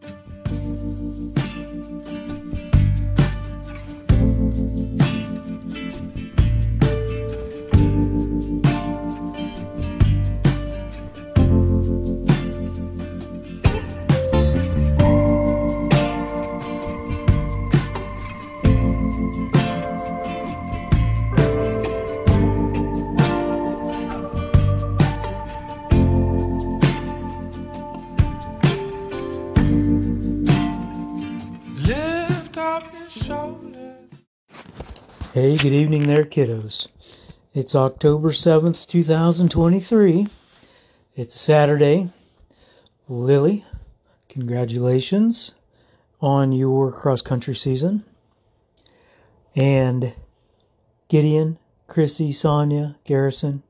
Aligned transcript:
Bye. 0.00 0.23
Hey, 35.44 35.58
good 35.58 35.74
evening 35.74 36.06
there, 36.06 36.24
kiddos. 36.24 36.88
It's 37.52 37.74
October 37.74 38.30
7th, 38.30 38.86
2023. 38.86 40.26
It's 41.16 41.34
a 41.34 41.38
Saturday. 41.38 42.10
Lily, 43.10 43.62
congratulations 44.30 45.52
on 46.18 46.52
your 46.52 46.90
cross 46.90 47.20
country 47.20 47.54
season. 47.54 48.04
And 49.54 50.14
Gideon, 51.08 51.58
Chrissy, 51.88 52.32
Sonia, 52.32 52.96
Garrison, 53.04 53.62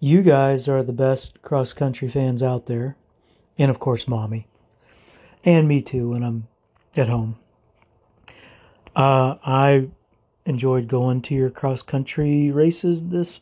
you 0.00 0.22
guys 0.22 0.68
are 0.68 0.82
the 0.82 0.94
best 0.94 1.42
cross 1.42 1.74
country 1.74 2.08
fans 2.08 2.42
out 2.42 2.64
there. 2.64 2.96
And 3.58 3.70
of 3.70 3.78
course, 3.78 4.08
mommy. 4.08 4.46
And 5.44 5.68
me 5.68 5.82
too 5.82 6.12
when 6.12 6.22
I'm 6.22 6.48
at 6.96 7.10
home. 7.10 7.36
Uh, 8.96 9.36
I 9.44 9.88
enjoyed 10.46 10.88
going 10.88 11.22
to 11.22 11.34
your 11.34 11.50
cross 11.50 11.82
country 11.82 12.50
races 12.50 13.08
this 13.08 13.40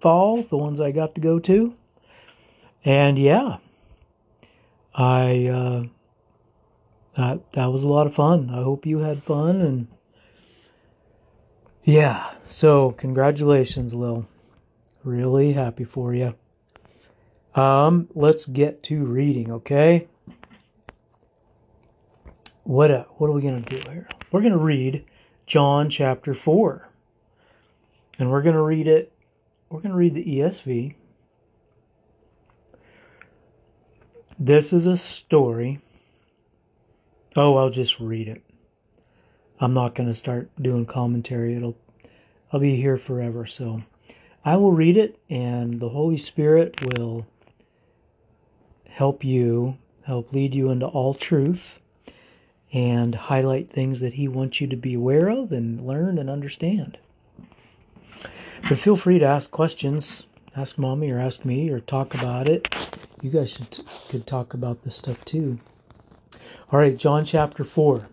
fall, 0.00 0.42
the 0.42 0.56
ones 0.56 0.80
I 0.80 0.92
got 0.92 1.14
to 1.14 1.20
go 1.20 1.38
to. 1.40 1.74
And 2.84 3.18
yeah, 3.18 3.56
I 4.94 5.46
uh, 5.46 5.84
that 7.16 7.50
that 7.52 7.66
was 7.66 7.84
a 7.84 7.88
lot 7.88 8.06
of 8.06 8.14
fun. 8.14 8.50
I 8.50 8.62
hope 8.62 8.86
you 8.86 8.98
had 8.98 9.22
fun 9.22 9.60
and 9.60 9.88
yeah. 11.84 12.32
So 12.46 12.92
congratulations, 12.92 13.94
Lil. 13.94 14.26
Really 15.02 15.52
happy 15.52 15.84
for 15.84 16.14
you. 16.14 16.34
Um, 17.54 18.08
let's 18.14 18.44
get 18.44 18.82
to 18.84 19.04
reading, 19.04 19.50
okay? 19.50 20.08
What 22.64 22.90
uh, 22.90 23.04
what 23.16 23.28
are 23.28 23.32
we 23.32 23.40
gonna 23.40 23.60
do 23.60 23.76
here? 23.76 24.08
We're 24.30 24.42
gonna 24.42 24.58
read 24.58 25.04
John 25.46 25.88
chapter 25.88 26.34
4. 26.34 26.90
And 28.18 28.30
we're 28.30 28.42
going 28.42 28.56
to 28.56 28.62
read 28.62 28.88
it, 28.88 29.12
we're 29.68 29.80
going 29.80 29.92
to 29.92 29.96
read 29.96 30.14
the 30.14 30.24
ESV. 30.24 30.94
This 34.38 34.72
is 34.72 34.86
a 34.86 34.96
story. 34.96 35.80
Oh, 37.36 37.56
I'll 37.56 37.70
just 37.70 38.00
read 38.00 38.28
it. 38.28 38.42
I'm 39.60 39.72
not 39.72 39.94
going 39.94 40.08
to 40.08 40.14
start 40.14 40.50
doing 40.60 40.84
commentary. 40.84 41.54
It'll 41.54 41.76
I'll 42.52 42.60
be 42.60 42.76
here 42.76 42.96
forever, 42.96 43.46
so 43.46 43.82
I 44.44 44.56
will 44.56 44.72
read 44.72 44.96
it 44.96 45.18
and 45.30 45.80
the 45.80 45.88
Holy 45.88 46.16
Spirit 46.16 46.80
will 46.82 47.26
help 48.88 49.24
you, 49.24 49.78
help 50.04 50.32
lead 50.32 50.54
you 50.54 50.70
into 50.70 50.86
all 50.86 51.14
truth 51.14 51.80
and 52.72 53.14
highlight 53.14 53.70
things 53.70 54.00
that 54.00 54.14
he 54.14 54.28
wants 54.28 54.60
you 54.60 54.66
to 54.66 54.76
be 54.76 54.94
aware 54.94 55.28
of 55.28 55.52
and 55.52 55.86
learn 55.86 56.18
and 56.18 56.28
understand. 56.28 56.98
But 58.68 58.78
feel 58.78 58.96
free 58.96 59.18
to 59.18 59.24
ask 59.24 59.50
questions, 59.50 60.24
ask 60.56 60.78
mommy 60.78 61.10
or 61.10 61.18
ask 61.18 61.44
me 61.44 61.70
or 61.70 61.80
talk 61.80 62.14
about 62.14 62.48
it. 62.48 62.68
You 63.22 63.30
guys 63.30 63.50
should 63.52 63.80
could 64.08 64.26
talk 64.26 64.54
about 64.54 64.82
this 64.82 64.96
stuff 64.96 65.24
too. 65.24 65.58
All 66.72 66.80
right, 66.80 66.96
John 66.96 67.24
chapter 67.24 67.64
4. 67.64 68.08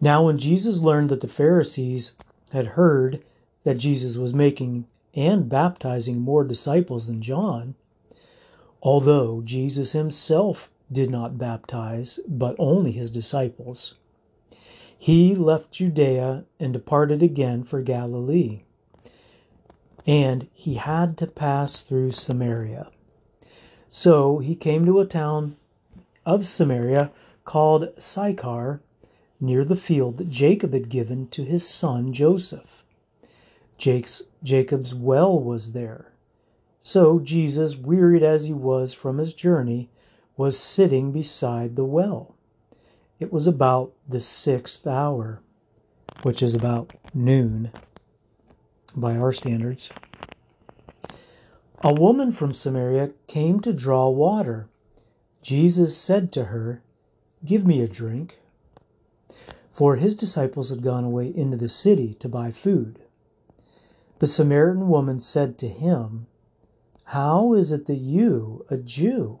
Now 0.00 0.24
when 0.24 0.38
Jesus 0.38 0.80
learned 0.80 1.08
that 1.10 1.20
the 1.20 1.28
Pharisees 1.28 2.12
had 2.52 2.66
heard 2.68 3.24
that 3.64 3.78
Jesus 3.78 4.16
was 4.16 4.32
making 4.32 4.86
and 5.14 5.48
baptizing 5.48 6.20
more 6.20 6.44
disciples 6.44 7.06
than 7.06 7.22
John, 7.22 7.74
although 8.82 9.42
Jesus 9.44 9.92
himself 9.92 10.70
did 10.90 11.10
not 11.10 11.38
baptize, 11.38 12.18
but 12.26 12.56
only 12.58 12.92
his 12.92 13.10
disciples. 13.10 13.94
He 14.98 15.34
left 15.34 15.70
Judea 15.70 16.44
and 16.58 16.72
departed 16.72 17.22
again 17.22 17.62
for 17.62 17.82
Galilee. 17.82 18.62
And 20.06 20.48
he 20.52 20.74
had 20.74 21.16
to 21.18 21.26
pass 21.26 21.80
through 21.82 22.12
Samaria. 22.12 22.90
So 23.90 24.38
he 24.38 24.54
came 24.54 24.84
to 24.86 25.00
a 25.00 25.06
town 25.06 25.56
of 26.26 26.46
Samaria 26.46 27.10
called 27.44 27.90
Sychar, 27.98 28.80
near 29.40 29.64
the 29.64 29.76
field 29.76 30.18
that 30.18 30.28
Jacob 30.28 30.72
had 30.72 30.88
given 30.88 31.28
to 31.28 31.44
his 31.44 31.66
son 31.66 32.12
Joseph. 32.12 32.84
Jacob's 33.78 34.94
well 34.94 35.38
was 35.38 35.72
there. 35.72 36.12
So 36.82 37.20
Jesus, 37.20 37.76
wearied 37.76 38.22
as 38.22 38.44
he 38.44 38.52
was 38.52 38.92
from 38.92 39.18
his 39.18 39.32
journey, 39.32 39.90
was 40.38 40.56
sitting 40.56 41.10
beside 41.10 41.74
the 41.74 41.84
well. 41.84 42.36
It 43.18 43.32
was 43.32 43.48
about 43.48 43.92
the 44.08 44.20
sixth 44.20 44.86
hour, 44.86 45.42
which 46.22 46.44
is 46.44 46.54
about 46.54 46.92
noon 47.12 47.72
by 48.94 49.16
our 49.16 49.32
standards. 49.32 49.90
A 51.82 51.92
woman 51.92 52.30
from 52.30 52.52
Samaria 52.52 53.10
came 53.26 53.58
to 53.60 53.72
draw 53.72 54.08
water. 54.08 54.68
Jesus 55.42 55.96
said 55.96 56.30
to 56.32 56.44
her, 56.44 56.82
Give 57.44 57.66
me 57.66 57.82
a 57.82 57.88
drink. 57.88 58.38
For 59.72 59.96
his 59.96 60.14
disciples 60.14 60.70
had 60.70 60.82
gone 60.82 61.04
away 61.04 61.34
into 61.34 61.56
the 61.56 61.68
city 61.68 62.14
to 62.14 62.28
buy 62.28 62.52
food. 62.52 63.00
The 64.20 64.28
Samaritan 64.28 64.88
woman 64.88 65.18
said 65.18 65.58
to 65.58 65.68
him, 65.68 66.28
How 67.06 67.54
is 67.54 67.72
it 67.72 67.86
that 67.86 67.96
you, 67.96 68.64
a 68.68 68.76
Jew, 68.76 69.40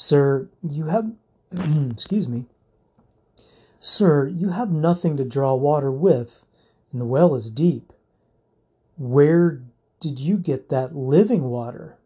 Sir, 0.00 0.48
you 0.62 0.84
have, 0.84 1.10
excuse 1.90 2.28
me, 2.28 2.44
Sir, 3.80 4.28
you 4.28 4.50
have 4.50 4.70
nothing 4.70 5.16
to 5.16 5.24
draw 5.24 5.54
water 5.54 5.90
with, 5.90 6.44
and 6.92 7.00
the 7.00 7.04
well 7.04 7.34
is 7.34 7.50
deep. 7.50 7.92
Where 8.96 9.60
did 9.98 10.20
you 10.20 10.36
get 10.36 10.68
that 10.68 10.94
living 10.94 11.50
water? 11.50 11.98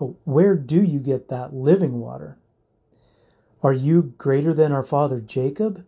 Oh, 0.00 0.16
where 0.24 0.56
do 0.56 0.82
you 0.82 0.98
get 0.98 1.28
that 1.28 1.54
living 1.54 2.00
water? 2.00 2.38
Are 3.62 3.72
you 3.72 4.14
greater 4.18 4.52
than 4.52 4.72
our 4.72 4.82
father 4.82 5.20
Jacob? 5.20 5.86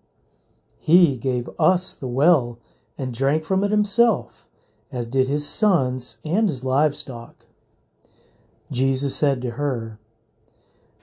He 0.79 1.17
gave 1.17 1.51
us 1.59 1.95
the 1.95 2.07
well 2.07 2.61
and 2.97 3.13
drank 3.13 3.45
from 3.45 3.65
it 3.65 3.73
himself, 3.73 4.47
as 4.93 5.09
did 5.09 5.27
his 5.27 5.49
sons 5.49 6.19
and 6.25 6.49
his 6.49 6.63
livestock. 6.63 7.45
Jesus 8.71 9.17
said 9.17 9.43
to 9.43 9.51
her, 9.51 9.99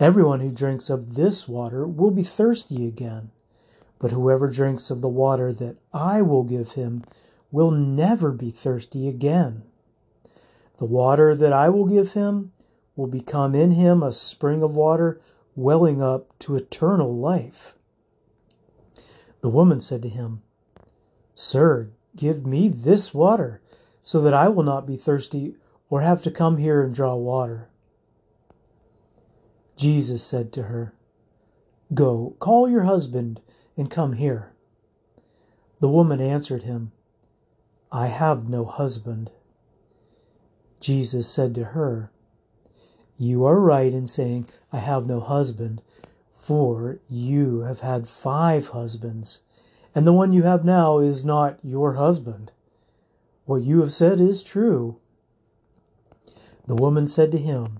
Everyone 0.01 0.39
who 0.39 0.49
drinks 0.49 0.89
of 0.89 1.13
this 1.13 1.47
water 1.47 1.85
will 1.85 2.09
be 2.09 2.23
thirsty 2.23 2.87
again, 2.87 3.29
but 3.99 4.09
whoever 4.09 4.49
drinks 4.49 4.89
of 4.89 4.99
the 5.01 5.07
water 5.07 5.53
that 5.53 5.77
I 5.93 6.23
will 6.23 6.43
give 6.43 6.71
him 6.71 7.03
will 7.51 7.69
never 7.69 8.31
be 8.31 8.49
thirsty 8.49 9.07
again. 9.07 9.61
The 10.79 10.85
water 10.85 11.35
that 11.35 11.53
I 11.53 11.69
will 11.69 11.85
give 11.85 12.13
him 12.13 12.51
will 12.95 13.05
become 13.05 13.53
in 13.53 13.73
him 13.73 14.01
a 14.01 14.11
spring 14.11 14.63
of 14.63 14.75
water 14.75 15.21
welling 15.55 16.01
up 16.01 16.35
to 16.39 16.55
eternal 16.55 17.15
life. 17.15 17.75
The 19.41 19.49
woman 19.49 19.81
said 19.81 20.01
to 20.01 20.09
him, 20.09 20.41
Sir, 21.35 21.91
give 22.15 22.43
me 22.43 22.69
this 22.69 23.13
water, 23.13 23.61
so 24.01 24.19
that 24.21 24.33
I 24.33 24.47
will 24.47 24.63
not 24.63 24.87
be 24.87 24.97
thirsty 24.97 25.57
or 25.91 26.01
have 26.01 26.23
to 26.23 26.31
come 26.31 26.57
here 26.57 26.81
and 26.81 26.95
draw 26.95 27.13
water. 27.13 27.67
Jesus 29.81 30.23
said 30.23 30.53
to 30.53 30.63
her, 30.63 30.93
Go, 31.91 32.35
call 32.37 32.69
your 32.69 32.83
husband 32.83 33.41
and 33.75 33.89
come 33.89 34.13
here. 34.13 34.53
The 35.79 35.89
woman 35.89 36.21
answered 36.21 36.61
him, 36.61 36.91
I 37.91 38.05
have 38.05 38.47
no 38.47 38.63
husband. 38.63 39.31
Jesus 40.79 41.27
said 41.27 41.55
to 41.55 41.63
her, 41.73 42.11
You 43.17 43.43
are 43.43 43.59
right 43.59 43.91
in 43.91 44.05
saying, 44.05 44.47
I 44.71 44.77
have 44.77 45.07
no 45.07 45.19
husband, 45.19 45.81
for 46.35 46.99
you 47.09 47.61
have 47.61 47.79
had 47.79 48.07
five 48.07 48.69
husbands, 48.69 49.39
and 49.95 50.05
the 50.05 50.13
one 50.13 50.31
you 50.31 50.43
have 50.43 50.63
now 50.63 50.99
is 50.99 51.25
not 51.25 51.57
your 51.63 51.93
husband. 51.95 52.51
What 53.45 53.63
you 53.63 53.81
have 53.81 53.91
said 53.91 54.21
is 54.21 54.43
true. 54.43 54.99
The 56.67 56.75
woman 56.75 57.07
said 57.07 57.31
to 57.31 57.39
him, 57.39 57.79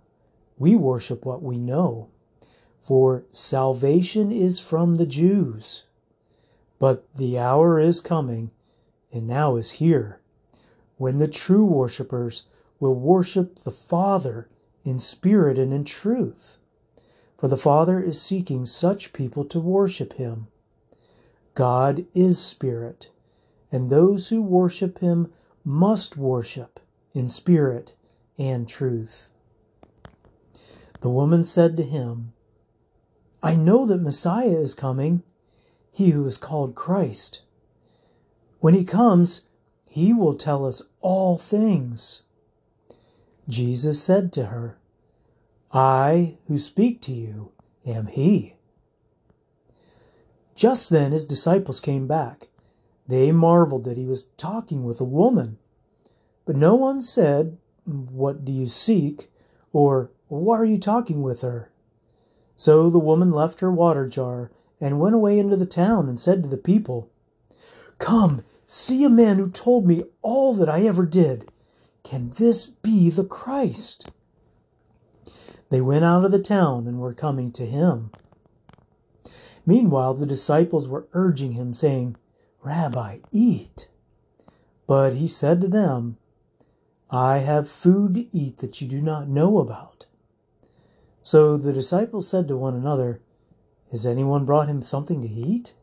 We 0.61 0.75
worship 0.75 1.25
what 1.25 1.41
we 1.41 1.57
know. 1.57 2.09
For 2.83 3.23
salvation 3.31 4.31
is 4.31 4.59
from 4.59 4.97
the 4.97 5.07
Jews. 5.07 5.85
But 6.77 7.03
the 7.15 7.39
hour 7.39 7.79
is 7.79 7.99
coming, 7.99 8.51
and 9.11 9.25
now 9.25 9.55
is 9.55 9.71
here, 9.81 10.19
when 10.97 11.17
the 11.17 11.27
true 11.27 11.65
worshippers 11.65 12.43
will 12.79 12.93
worship 12.93 13.63
the 13.63 13.71
Father 13.71 14.49
in 14.85 14.99
spirit 14.99 15.57
and 15.57 15.73
in 15.73 15.83
truth. 15.83 16.59
For 17.39 17.47
the 17.47 17.57
Father 17.57 17.99
is 17.99 18.21
seeking 18.21 18.67
such 18.67 19.13
people 19.13 19.43
to 19.45 19.59
worship 19.59 20.13
him. 20.13 20.45
God 21.55 22.05
is 22.13 22.37
spirit, 22.37 23.09
and 23.71 23.89
those 23.89 24.27
who 24.27 24.43
worship 24.43 24.99
him 24.99 25.33
must 25.65 26.17
worship 26.17 26.79
in 27.15 27.27
spirit 27.29 27.93
and 28.37 28.69
truth. 28.69 29.30
The 31.01 31.09
woman 31.09 31.43
said 31.43 31.77
to 31.77 31.83
him, 31.83 32.33
I 33.43 33.55
know 33.55 33.85
that 33.85 34.01
Messiah 34.01 34.59
is 34.59 34.73
coming, 34.73 35.23
he 35.91 36.11
who 36.11 36.25
is 36.25 36.37
called 36.37 36.75
Christ. 36.75 37.41
When 38.59 38.73
he 38.73 38.83
comes, 38.83 39.41
he 39.85 40.13
will 40.13 40.35
tell 40.35 40.65
us 40.65 40.81
all 41.01 41.37
things. 41.37 42.21
Jesus 43.49 44.01
said 44.01 44.31
to 44.33 44.45
her, 44.45 44.77
I 45.73 46.37
who 46.47 46.57
speak 46.57 47.01
to 47.03 47.11
you 47.11 47.51
am 47.85 48.07
he. 48.07 48.55
Just 50.55 50.89
then 50.89 51.11
his 51.11 51.25
disciples 51.25 51.79
came 51.79 52.07
back. 52.07 52.49
They 53.07 53.31
marveled 53.31 53.83
that 53.85 53.97
he 53.97 54.05
was 54.05 54.23
talking 54.37 54.83
with 54.83 55.01
a 55.01 55.05
woman. 55.05 55.57
But 56.45 56.55
no 56.55 56.75
one 56.75 57.01
said, 57.01 57.57
What 57.85 58.45
do 58.45 58.51
you 58.51 58.67
seek? 58.67 59.31
or 59.73 60.11
Why 60.39 60.59
are 60.59 60.65
you 60.65 60.77
talking 60.77 61.21
with 61.21 61.41
her? 61.41 61.73
So 62.55 62.89
the 62.89 62.99
woman 62.99 63.31
left 63.31 63.59
her 63.59 63.69
water 63.69 64.07
jar 64.07 64.49
and 64.79 64.97
went 64.97 65.13
away 65.13 65.37
into 65.37 65.57
the 65.57 65.65
town 65.65 66.07
and 66.07 66.17
said 66.17 66.41
to 66.43 66.47
the 66.47 66.55
people, 66.55 67.09
Come, 67.97 68.43
see 68.65 69.03
a 69.03 69.09
man 69.09 69.37
who 69.37 69.49
told 69.49 69.85
me 69.85 70.05
all 70.21 70.53
that 70.53 70.69
I 70.69 70.83
ever 70.83 71.05
did. 71.05 71.51
Can 72.05 72.29
this 72.29 72.65
be 72.65 73.09
the 73.09 73.25
Christ? 73.25 74.09
They 75.69 75.81
went 75.81 76.05
out 76.05 76.23
of 76.23 76.31
the 76.31 76.39
town 76.39 76.87
and 76.87 76.99
were 76.99 77.13
coming 77.13 77.51
to 77.51 77.65
him. 77.65 78.11
Meanwhile, 79.65 80.13
the 80.13 80.25
disciples 80.25 80.87
were 80.87 81.09
urging 81.11 81.51
him, 81.51 81.73
saying, 81.73 82.15
Rabbi, 82.63 83.17
eat. 83.31 83.89
But 84.87 85.15
he 85.15 85.27
said 85.27 85.59
to 85.59 85.67
them, 85.67 86.15
I 87.09 87.39
have 87.39 87.69
food 87.69 88.13
to 88.13 88.33
eat 88.35 88.59
that 88.59 88.79
you 88.79 88.87
do 88.87 89.01
not 89.01 89.27
know 89.27 89.59
about. 89.59 90.00
So 91.21 91.55
the 91.57 91.73
disciples 91.73 92.27
said 92.27 92.47
to 92.47 92.57
one 92.57 92.75
another, 92.75 93.21
Has 93.91 94.05
anyone 94.05 94.45
brought 94.45 94.67
him 94.67 94.81
something 94.81 95.21
to 95.21 95.27
eat? 95.27 95.73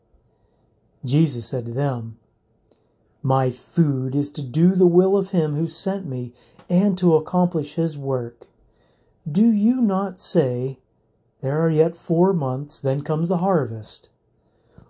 Jesus 1.05 1.47
said 1.47 1.65
to 1.65 1.71
them, 1.71 2.17
My 3.23 3.49
food 3.49 4.15
is 4.15 4.29
to 4.31 4.41
do 4.41 4.75
the 4.75 4.87
will 4.87 5.15
of 5.15 5.31
him 5.31 5.55
who 5.55 5.67
sent 5.67 6.05
me 6.05 6.33
and 6.69 6.97
to 6.97 7.15
accomplish 7.15 7.75
his 7.75 7.97
work. 7.97 8.47
Do 9.29 9.49
you 9.51 9.81
not 9.81 10.19
say, 10.19 10.79
there 11.41 11.61
are 11.61 11.69
yet 11.69 11.95
four 11.95 12.33
months, 12.33 12.81
then 12.81 13.01
comes 13.01 13.29
the 13.29 13.37
harvest. 13.37 14.09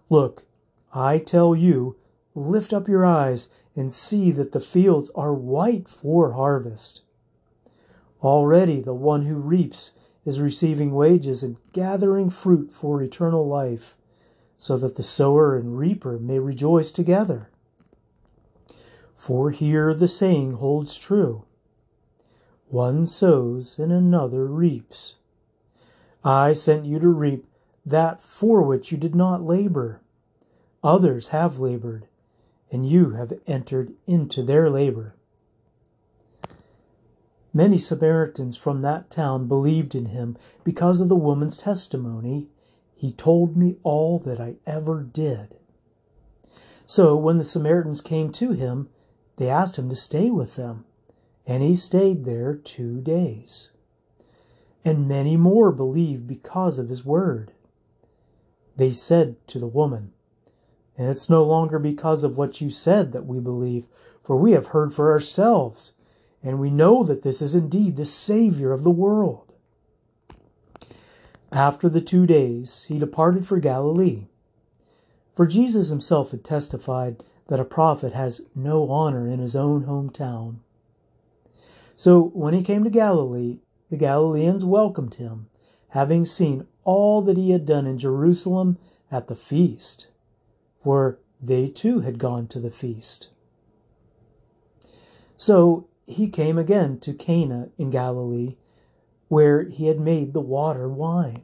Look, 0.10 0.46
I 0.94 1.20
tell 1.20 1.56
you, 1.56 1.98
lift 2.34 2.74
up 2.74 2.88
your 2.88 3.06
eyes 3.06 3.50
and 3.76 3.92
see 3.92 4.32
that 4.32 4.52
the 4.52 4.60
fields 4.60 5.12
are 5.14 5.34
white 5.34 5.88
for 5.88 6.34
harvest. 6.34 7.02
Already 8.24 8.82
the 8.82 8.96
one 8.96 9.24
who 9.24 9.36
reaps 9.36 9.92
is 10.30 10.40
receiving 10.40 10.94
wages 10.94 11.42
and 11.42 11.58
gathering 11.74 12.30
fruit 12.30 12.72
for 12.72 13.02
eternal 13.02 13.48
life, 13.48 13.96
so 14.60 14.78
that 14.78 14.96
the 14.96 15.04
sower 15.04 15.58
and 15.58 15.78
reaper 15.78 16.20
may 16.20 16.38
rejoice 16.38 16.92
together. 16.92 17.50
For 19.16 19.50
here 19.50 19.94
the 19.94 20.08
saying 20.08 20.54
holds 20.54 20.98
true 20.98 21.44
one 22.68 23.08
sows 23.08 23.80
and 23.80 23.92
another 23.92 24.46
reaps. 24.46 25.16
I 26.24 26.54
sent 26.54 26.86
you 26.86 27.00
to 27.00 27.08
reap 27.08 27.48
that 27.84 28.22
for 28.22 28.62
which 28.62 28.92
you 28.92 28.98
did 29.00 29.16
not 29.16 29.42
labor. 29.42 30.02
Others 30.84 31.30
have 31.30 31.58
labored, 31.58 32.06
and 32.72 32.88
you 32.88 33.12
have 33.12 33.34
entered 33.48 33.94
into 34.06 34.44
their 34.44 34.70
labor. 34.70 35.16
Many 37.54 37.78
Samaritans 37.78 38.56
from 38.56 38.82
that 38.82 39.10
town 39.10 39.48
believed 39.48 39.96
in 39.96 40.08
him 40.08 40.38
because 40.64 41.02
of 41.02 41.10
the 41.10 41.16
woman's 41.16 41.58
testimony. 41.58 42.48
He 42.96 43.12
told 43.12 43.58
me 43.58 43.78
all 43.84 44.20
that 44.20 44.40
I 44.40 44.58
ever 44.66 45.02
did. 45.04 45.56
So 46.86 47.16
when 47.16 47.38
the 47.38 47.44
Samaritans 47.44 48.02
came 48.02 48.32
to 48.34 48.52
him, 48.52 48.90
they 49.38 49.50
asked 49.50 49.78
him 49.78 49.90
to 49.90 49.96
stay 49.96 50.30
with 50.30 50.56
them, 50.56 50.86
and 51.48 51.64
he 51.64 51.76
stayed 51.76 52.26
there 52.26 52.56
two 52.56 53.00
days 53.02 53.70
and 54.86 55.08
many 55.08 55.38
more 55.38 55.72
believed 55.72 56.28
because 56.28 56.80
of 56.80 56.90
his 56.90 57.06
word. 57.06 57.52
They 58.76 58.92
said 58.92 59.36
to 59.48 59.60
the 59.60 59.68
woman, 59.68 60.14
And 60.98 61.10
it's 61.10 61.30
no 61.30 61.44
longer 61.44 61.80
because 61.80 62.24
of 62.24 62.38
what 62.38 62.62
you 62.62 62.70
said 62.70 63.12
that 63.12 63.26
we 63.26 63.40
believe, 63.40 63.88
for 64.24 64.36
we 64.36 64.54
have 64.54 64.68
heard 64.68 64.94
for 64.94 65.12
ourselves, 65.12 65.94
and 66.44 66.60
we 66.60 66.70
know 66.70 67.04
that 67.04 67.24
this 67.24 67.42
is 67.42 67.56
indeed 67.56 67.96
the 67.96 68.06
Savior 68.06 68.72
of 68.72 68.84
the 68.84 68.92
world. 68.92 69.54
After 71.52 71.90
the 71.90 72.02
two 72.02 72.26
days, 72.26 72.86
he 72.88 73.00
departed 73.00 73.48
for 73.48 73.60
Galilee. 73.60 74.28
For 75.36 75.48
Jesus 75.48 75.90
himself 75.90 76.32
had 76.32 76.44
testified 76.44 77.24
that 77.48 77.60
a 77.60 77.66
prophet 77.66 78.14
has 78.14 78.42
no 78.56 78.90
honor 78.90 79.28
in 79.28 79.40
his 79.40 79.56
own 79.56 79.86
hometown. 79.86 80.58
So 81.96 82.30
when 82.34 82.54
he 82.54 82.62
came 82.64 82.84
to 82.84 82.90
Galilee, 82.90 83.58
the 83.90 83.98
Galileans 83.98 84.64
welcomed 84.64 85.16
him, 85.16 85.48
having 85.90 86.26
seen 86.26 86.68
all 86.84 87.22
that 87.24 87.38
he 87.38 87.52
had 87.52 87.66
done 87.66 87.88
in 87.88 87.98
Jerusalem 87.98 88.78
at 89.12 89.28
the 89.28 89.36
feast, 89.36 90.08
for 90.84 91.18
they 91.42 91.68
too 91.68 92.02
had 92.02 92.20
gone 92.20 92.48
to 92.48 92.60
the 92.60 92.72
feast. 92.72 93.30
So 95.36 95.88
he 96.10 96.30
came 96.30 96.58
again 96.58 97.00
to 97.00 97.14
Cana 97.14 97.70
in 97.78 97.90
Galilee, 97.90 98.56
where 99.28 99.64
he 99.64 99.88
had 99.88 100.00
made 100.00 100.34
the 100.34 100.42
water 100.42 100.90
wine. 100.90 101.44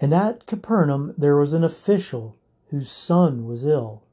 And 0.00 0.14
at 0.14 0.46
Capernaum 0.46 1.14
there 1.18 1.36
was 1.36 1.52
an 1.52 1.64
official 1.64 2.36
whose 2.68 2.90
son 2.90 3.46
was 3.46 3.64
ill. 3.64 4.04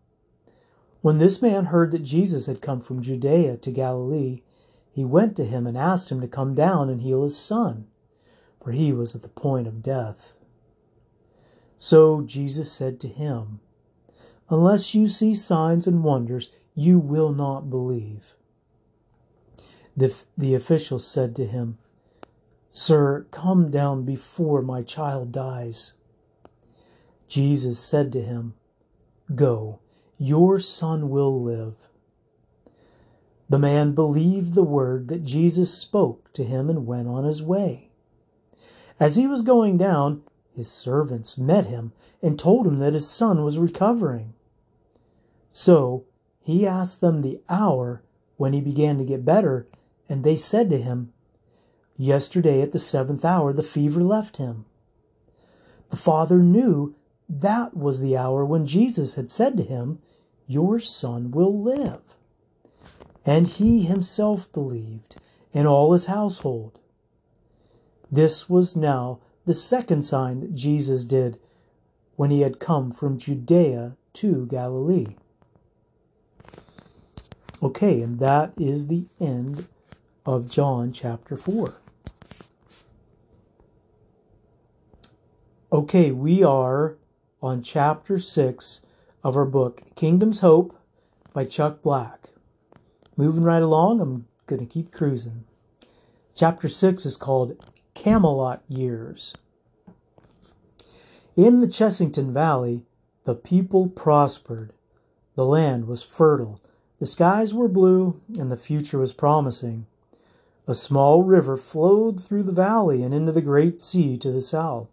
When 1.02 1.20
this 1.20 1.42
man 1.42 1.66
heard 1.66 1.92
that 1.92 2.04
Jesus 2.04 2.48
had 2.48 2.62
come 2.62 2.82
from 2.82 3.02
Judea 3.02 3.58
to 3.58 3.72
Galilee, 3.72 4.42
he 4.92 5.06
went 5.06 5.36
to 5.36 5.46
him 5.46 5.68
and 5.68 5.78
asked 5.78 6.12
him 6.12 6.22
to 6.22 6.28
come 6.28 6.56
down 6.56 6.90
and 6.90 7.02
heal 7.02 7.24
his 7.24 7.38
son, 7.38 7.88
for 8.62 8.72
he 8.72 8.92
was 8.92 9.14
at 9.14 9.22
the 9.22 9.28
point 9.30 9.68
of 9.68 9.84
death. 9.84 10.34
So 11.78 12.24
Jesus 12.24 12.72
said 12.72 13.00
to 13.02 13.08
him, 13.08 13.60
Unless 14.50 14.96
you 14.96 15.08
see 15.08 15.36
signs 15.36 15.86
and 15.86 16.04
wonders, 16.04 16.50
you 16.74 16.98
will 16.98 17.32
not 17.32 17.70
believe. 17.70 18.34
The, 19.98 20.16
the 20.38 20.54
official 20.54 21.00
said 21.00 21.36
to 21.38 21.46
him, 21.46 21.80
Sir, 22.70 23.26
come 23.32 23.72
down 23.72 24.06
before 24.06 24.62
my 24.62 24.84
child 24.84 25.32
dies. 25.32 25.94
Jesus 27.28 27.80
said 27.80 28.12
to 28.12 28.22
him, 28.22 28.54
Go, 29.34 29.80
your 30.20 30.60
son 30.60 31.10
will 31.10 31.42
live. 31.42 31.76
The 33.50 33.58
man 33.58 33.94
believed 33.94 34.54
the 34.54 34.64
word 34.64 35.08
that 35.08 35.24
Jesus 35.24 35.74
spoke 35.74 36.32
to 36.34 36.44
him 36.44 36.70
and 36.70 36.86
went 36.86 37.08
on 37.08 37.24
his 37.24 37.42
way. 37.42 37.90
As 39.00 39.16
he 39.16 39.26
was 39.26 39.42
going 39.42 39.78
down, 39.78 40.22
his 40.56 40.70
servants 40.70 41.38
met 41.38 41.66
him 41.66 41.94
and 42.22 42.38
told 42.38 42.68
him 42.68 42.80
that 42.80 42.94
his 42.94 43.10
son 43.10 43.44
was 43.44 43.58
recovering. 43.58 44.34
So 45.52 46.06
he 46.40 46.68
asked 46.68 47.02
them 47.02 47.22
the 47.22 47.42
hour 47.50 48.04
when 48.38 48.54
he 48.54 48.62
began 48.62 48.98
to 48.98 49.06
get 49.06 49.26
better, 49.26 49.68
and 50.10 50.24
they 50.24 50.38
said 50.38 50.70
to 50.70 50.78
him, 50.78 51.14
Yesterday 51.98 52.62
at 52.62 52.72
the 52.72 52.80
seventh 52.80 53.26
hour 53.26 53.54
the 53.54 53.64
fever 53.64 54.02
left 54.02 54.38
him. 54.38 54.66
The 55.90 55.98
father 55.98 56.38
knew 56.38 56.96
that 57.30 57.76
was 57.76 58.00
the 58.00 58.16
hour 58.16 58.46
when 58.46 58.66
Jesus 58.66 59.16
had 59.16 59.30
said 59.30 59.58
to 59.58 59.64
him, 59.64 60.00
Your 60.46 60.80
son 60.80 61.32
will 61.32 61.62
live. 61.62 62.02
And 63.26 63.48
he 63.48 63.82
himself 63.84 64.52
believed, 64.54 65.18
and 65.54 65.68
all 65.68 65.92
his 65.92 66.06
household. 66.06 66.80
This 68.10 68.50
was 68.50 68.76
now 68.76 69.20
the 69.46 69.54
second 69.54 70.04
sign 70.04 70.40
that 70.42 70.54
Jesus 70.56 71.04
did 71.04 71.40
when 72.16 72.32
he 72.32 72.42
had 72.42 72.60
come 72.60 72.92
from 72.92 73.18
Judea 73.18 73.98
to 74.14 74.46
Galilee. 74.46 75.16
Okay, 77.62 78.02
and 78.02 78.20
that 78.20 78.54
is 78.58 78.88
the 78.88 79.06
end 79.20 79.68
of 80.28 80.50
John 80.50 80.92
chapter 80.92 81.38
4. 81.38 81.76
Okay, 85.72 86.12
we 86.12 86.44
are 86.44 86.98
on 87.42 87.64
chapter 87.64 88.20
6 88.20 88.82
of 89.24 89.38
our 89.38 89.46
book, 89.46 89.84
Kingdom's 89.96 90.42
Hope 90.42 90.78
by 91.32 91.46
Chuck 91.46 91.82
Black. 91.82 92.32
Moving 93.16 93.44
right 93.44 93.64
along, 93.64 94.02
I'm 94.02 94.28
going 94.48 94.60
to 94.60 94.66
keep 94.66 94.92
cruising. 94.92 95.46
Chapter 96.36 96.68
6 96.68 97.06
is 97.06 97.16
called 97.16 97.66
Camelot 97.94 98.64
Years. 98.68 99.34
In 101.38 101.62
the 101.62 101.68
Chessington 101.68 102.34
Valley, 102.34 102.84
the 103.24 103.36
people 103.36 103.88
prospered. 103.88 104.74
The 105.36 105.46
land 105.46 105.88
was 105.88 106.04
fertile, 106.04 106.60
the 107.00 107.06
skies 107.06 107.54
were 107.54 107.70
blue, 107.70 108.20
and 108.38 108.52
the 108.52 108.58
future 108.58 108.98
was 108.98 109.14
promising. 109.14 109.86
A 110.68 110.76
small 110.76 111.24
river 111.24 111.56
flowed 111.56 112.22
through 112.22 112.44
the 112.44 112.52
valley 112.52 113.02
and 113.02 113.14
into 113.14 113.32
the 113.32 113.42
great 113.42 113.80
sea 113.80 114.18
to 114.18 114.32
the 114.32 114.42
south. 114.42 114.90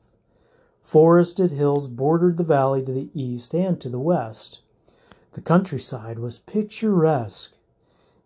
Forested 0.83 1.51
hills 1.51 1.89
bordered 1.89 2.37
the 2.37 2.45
valley 2.45 2.85
to 2.85 2.93
the 2.93 3.09
east 3.13 3.53
and 3.55 3.81
to 3.81 3.89
the 3.89 3.99
west. 3.99 4.61
The 5.33 5.41
countryside 5.41 6.21
was 6.21 6.39
picturesque. 6.39 7.57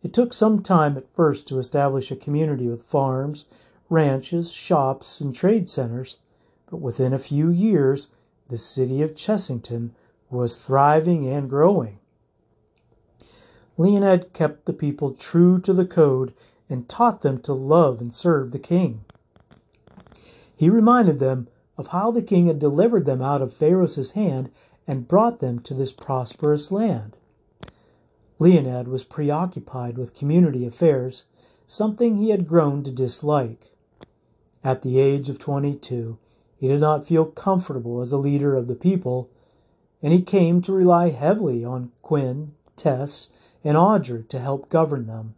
It 0.03 0.13
took 0.13 0.35
some 0.35 0.63
time 0.63 0.99
at 0.99 1.15
first 1.15 1.49
to 1.49 1.59
establish 1.59 2.11
a 2.11 2.17
community 2.17 2.69
with 2.69 2.83
farms, 2.83 3.47
ranches, 3.89 4.53
shops, 4.53 5.19
and 5.19 5.35
trade 5.35 5.71
centers, 5.71 6.19
but 6.71 6.83
within 6.83 7.15
a 7.15 7.19
few 7.19 7.49
years 7.49 8.09
the 8.49 8.59
city 8.59 9.01
of 9.01 9.15
Chessington 9.15 9.93
was 10.29 10.57
thriving 10.57 11.27
and 11.27 11.49
growing. 11.49 11.99
Leonid 13.79 14.35
kept 14.35 14.67
the 14.67 14.73
people 14.75 15.15
true 15.15 15.59
to 15.61 15.73
the 15.73 15.87
code 15.87 16.35
and 16.69 16.89
taught 16.89 17.23
them 17.23 17.41
to 17.41 17.53
love 17.53 18.01
and 18.01 18.13
serve 18.13 18.51
the 18.51 18.59
king. 18.59 19.05
He 20.57 20.69
reminded 20.69 21.19
them 21.19 21.49
of 21.77 21.89
how 21.89 22.11
the 22.11 22.23
king 22.23 22.47
had 22.47 22.59
delivered 22.59 23.05
them 23.05 23.23
out 23.23 23.41
of 23.41 23.55
Pharaoh's 23.55 24.11
hand 24.11 24.51
and 24.87 25.07
brought 25.07 25.41
them 25.41 25.61
to 25.61 25.75
this 25.75 25.93
prosperous 25.93 26.73
land. 26.73 27.17
Leonid 28.39 28.89
was 28.89 29.05
preoccupied 29.05 29.99
with 29.99 30.15
community 30.15 30.67
affairs, 30.67 31.25
something 31.67 32.17
he 32.17 32.31
had 32.31 32.49
grown 32.49 32.83
to 32.85 32.91
dislike. 32.91 33.73
At 34.65 34.83
the 34.83 34.99
age 34.99 35.29
of 35.29 35.39
22, 35.39 36.19
he 36.57 36.69
did 36.69 36.81
not 36.81 37.07
feel 37.07 37.27
comfortable 37.27 38.01
as 38.01 38.11
a 38.11 38.17
leader 38.17 38.57
of 38.57 38.67
the 38.67 38.75
people, 38.75 39.31
and 40.03 40.13
he 40.13 40.23
came 40.23 40.61
to 40.63 40.73
rely 40.73 41.11
heavily 41.11 41.65
on 41.65 41.93
Quinn, 42.03 42.55
Tess, 42.75 43.29
and 43.63 43.77
Audric 43.77 44.29
to 44.29 44.39
help 44.41 44.69
govern 44.69 45.07
them. 45.07 45.35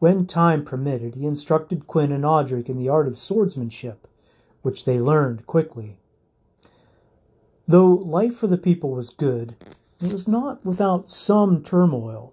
When 0.00 0.26
time 0.26 0.64
permitted, 0.64 1.14
he 1.14 1.26
instructed 1.26 1.86
Quinn 1.86 2.10
and 2.10 2.24
Audric 2.24 2.70
in 2.70 2.78
the 2.78 2.88
art 2.88 3.06
of 3.06 3.18
swordsmanship, 3.18 4.08
which 4.62 4.86
they 4.86 4.98
learned 4.98 5.46
quickly. 5.46 5.98
Though 7.68 7.90
life 7.90 8.34
for 8.36 8.46
the 8.46 8.56
people 8.56 8.92
was 8.92 9.10
good, 9.10 9.54
it 10.02 10.10
was 10.10 10.26
not 10.26 10.64
without 10.64 11.10
some 11.10 11.62
turmoil. 11.62 12.32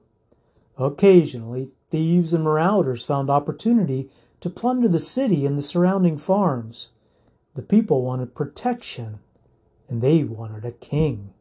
Occasionally, 0.77 1.71
thieves 1.89 2.33
and 2.33 2.45
marauders 2.45 3.03
found 3.03 3.29
opportunity 3.29 4.09
to 4.39 4.49
plunder 4.49 4.87
the 4.87 4.97
city 4.97 5.45
and 5.45 5.57
the 5.57 5.61
surrounding 5.61 6.17
farms. 6.17 6.89
The 7.55 7.61
people 7.61 8.01
wanted 8.01 8.33
protection, 8.33 9.19
and 9.89 10.01
they 10.01 10.23
wanted 10.23 10.63
a 10.63 10.71
king. 10.71 11.33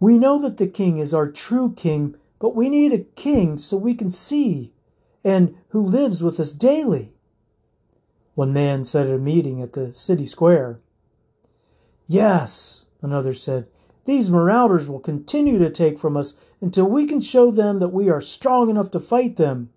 We 0.00 0.16
know 0.16 0.38
that 0.38 0.56
the 0.56 0.66
king 0.66 0.96
is 0.96 1.12
our 1.12 1.30
true 1.30 1.74
king, 1.74 2.16
but 2.44 2.54
we 2.54 2.68
need 2.68 2.92
a 2.92 2.98
king 2.98 3.56
so 3.56 3.74
we 3.74 3.94
can 3.94 4.10
see 4.10 4.70
and 5.24 5.56
who 5.68 5.80
lives 5.82 6.22
with 6.22 6.38
us 6.38 6.52
daily 6.52 7.14
one 8.34 8.52
man 8.52 8.84
said 8.84 9.06
at 9.06 9.14
a 9.14 9.18
meeting 9.18 9.62
at 9.62 9.72
the 9.72 9.94
city 9.94 10.26
square. 10.26 10.78
Yes, 12.06 12.84
another 13.00 13.32
said, 13.32 13.66
these 14.04 14.28
marauders 14.28 14.86
will 14.86 15.00
continue 15.00 15.58
to 15.58 15.70
take 15.70 15.98
from 15.98 16.18
us 16.18 16.34
until 16.60 16.84
we 16.84 17.06
can 17.06 17.22
show 17.22 17.50
them 17.50 17.78
that 17.78 17.94
we 17.94 18.10
are 18.10 18.20
strong 18.20 18.68
enough 18.68 18.90
to 18.90 19.00
fight 19.00 19.36
them. 19.36 19.70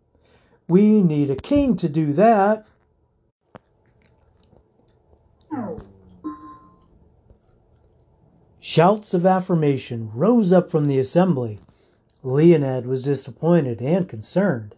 We 0.67 1.01
need 1.01 1.29
a 1.29 1.37
king 1.37 1.77
to 1.77 1.87
do 1.87 2.11
that. 2.11 2.67
Shouts 8.59 9.13
of 9.13 9.25
affirmation 9.25 10.11
rose 10.13 10.51
up 10.51 10.69
from 10.69 10.87
the 10.87 10.99
assembly. 10.99 11.61
Leonid 12.27 12.85
was 12.85 13.03
disappointed 13.03 13.81
and 13.81 14.09
concerned. 14.09 14.75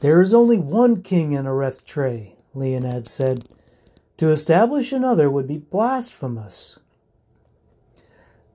There 0.00 0.20
is 0.20 0.34
only 0.34 0.58
one 0.58 1.00
king 1.00 1.30
in 1.30 1.44
Arrethtrae, 1.44 2.32
Leonid 2.54 3.06
said. 3.06 3.48
To 4.16 4.30
establish 4.30 4.90
another 4.92 5.30
would 5.30 5.46
be 5.46 5.58
blasphemous. 5.58 6.80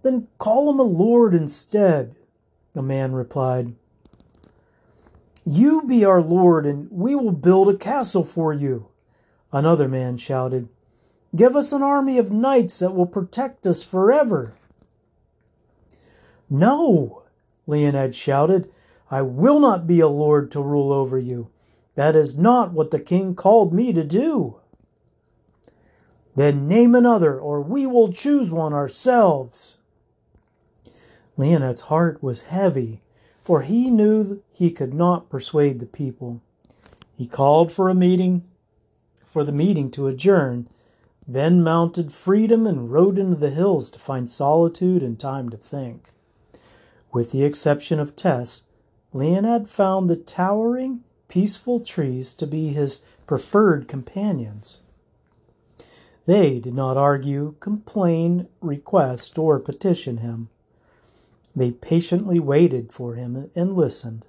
Then 0.03 0.27
call 0.37 0.69
him 0.69 0.79
a 0.79 0.83
lord 0.83 1.33
instead, 1.33 2.15
the 2.73 2.81
man 2.81 3.13
replied. 3.13 3.75
You 5.45 5.83
be 5.83 6.03
our 6.03 6.21
lord, 6.21 6.65
and 6.65 6.91
we 6.91 7.15
will 7.15 7.31
build 7.31 7.69
a 7.69 7.77
castle 7.77 8.23
for 8.23 8.53
you. 8.53 8.87
Another 9.53 9.87
man 9.87 10.17
shouted. 10.17 10.67
Give 11.33 11.55
us 11.55 11.71
an 11.71 11.81
army 11.81 12.17
of 12.17 12.29
knights 12.29 12.79
that 12.79 12.93
will 12.93 13.05
protect 13.05 13.65
us 13.65 13.83
forever. 13.83 14.53
No, 16.49 17.23
Leonid 17.69 18.15
shouted. 18.15 18.69
I 19.11 19.21
will 19.21 19.59
not 19.59 19.87
be 19.87 19.99
a 19.99 20.07
lord 20.07 20.51
to 20.51 20.61
rule 20.61 20.91
over 20.91 21.17
you. 21.17 21.49
That 21.95 22.15
is 22.15 22.37
not 22.37 22.73
what 22.73 22.91
the 22.91 22.99
king 22.99 23.35
called 23.35 23.73
me 23.73 23.93
to 23.93 24.03
do. 24.03 24.55
Then 26.35 26.67
name 26.67 26.95
another, 26.95 27.39
or 27.39 27.61
we 27.61 27.85
will 27.85 28.11
choose 28.11 28.51
one 28.51 28.73
ourselves. 28.73 29.77
Leonid's 31.37 31.81
heart 31.81 32.23
was 32.23 32.41
heavy, 32.41 33.01
for 33.43 33.61
he 33.61 33.89
knew 33.89 34.41
he 34.51 34.71
could 34.71 34.93
not 34.93 35.29
persuade 35.29 35.79
the 35.79 35.85
people. 35.85 36.41
He 37.15 37.27
called 37.27 37.71
for 37.71 37.89
a 37.89 37.95
meeting, 37.95 38.45
for 39.25 39.43
the 39.43 39.51
meeting 39.51 39.91
to 39.91 40.07
adjourn, 40.07 40.67
then 41.27 41.63
mounted 41.63 42.11
freedom 42.11 42.65
and 42.65 42.91
rode 42.91 43.19
into 43.19 43.35
the 43.35 43.51
hills 43.51 43.91
to 43.91 43.99
find 43.99 44.29
solitude 44.29 45.03
and 45.03 45.19
time 45.19 45.49
to 45.49 45.57
think. 45.57 46.13
With 47.11 47.31
the 47.31 47.43
exception 47.43 47.99
of 47.99 48.15
Tess, 48.15 48.63
Leonid 49.13 49.67
found 49.67 50.09
the 50.09 50.15
towering 50.15 51.03
peaceful 51.27 51.79
trees 51.79 52.33
to 52.33 52.45
be 52.45 52.69
his 52.69 52.99
preferred 53.25 53.87
companions. 53.87 54.79
They 56.25 56.59
did 56.59 56.75
not 56.75 56.97
argue, 56.97 57.55
complain, 57.59 58.47
request, 58.61 59.39
or 59.39 59.59
petition 59.59 60.17
him. 60.17 60.49
They 61.55 61.71
patiently 61.71 62.39
waited 62.39 62.91
for 62.91 63.15
him 63.15 63.49
and 63.55 63.75
listened. 63.75 64.25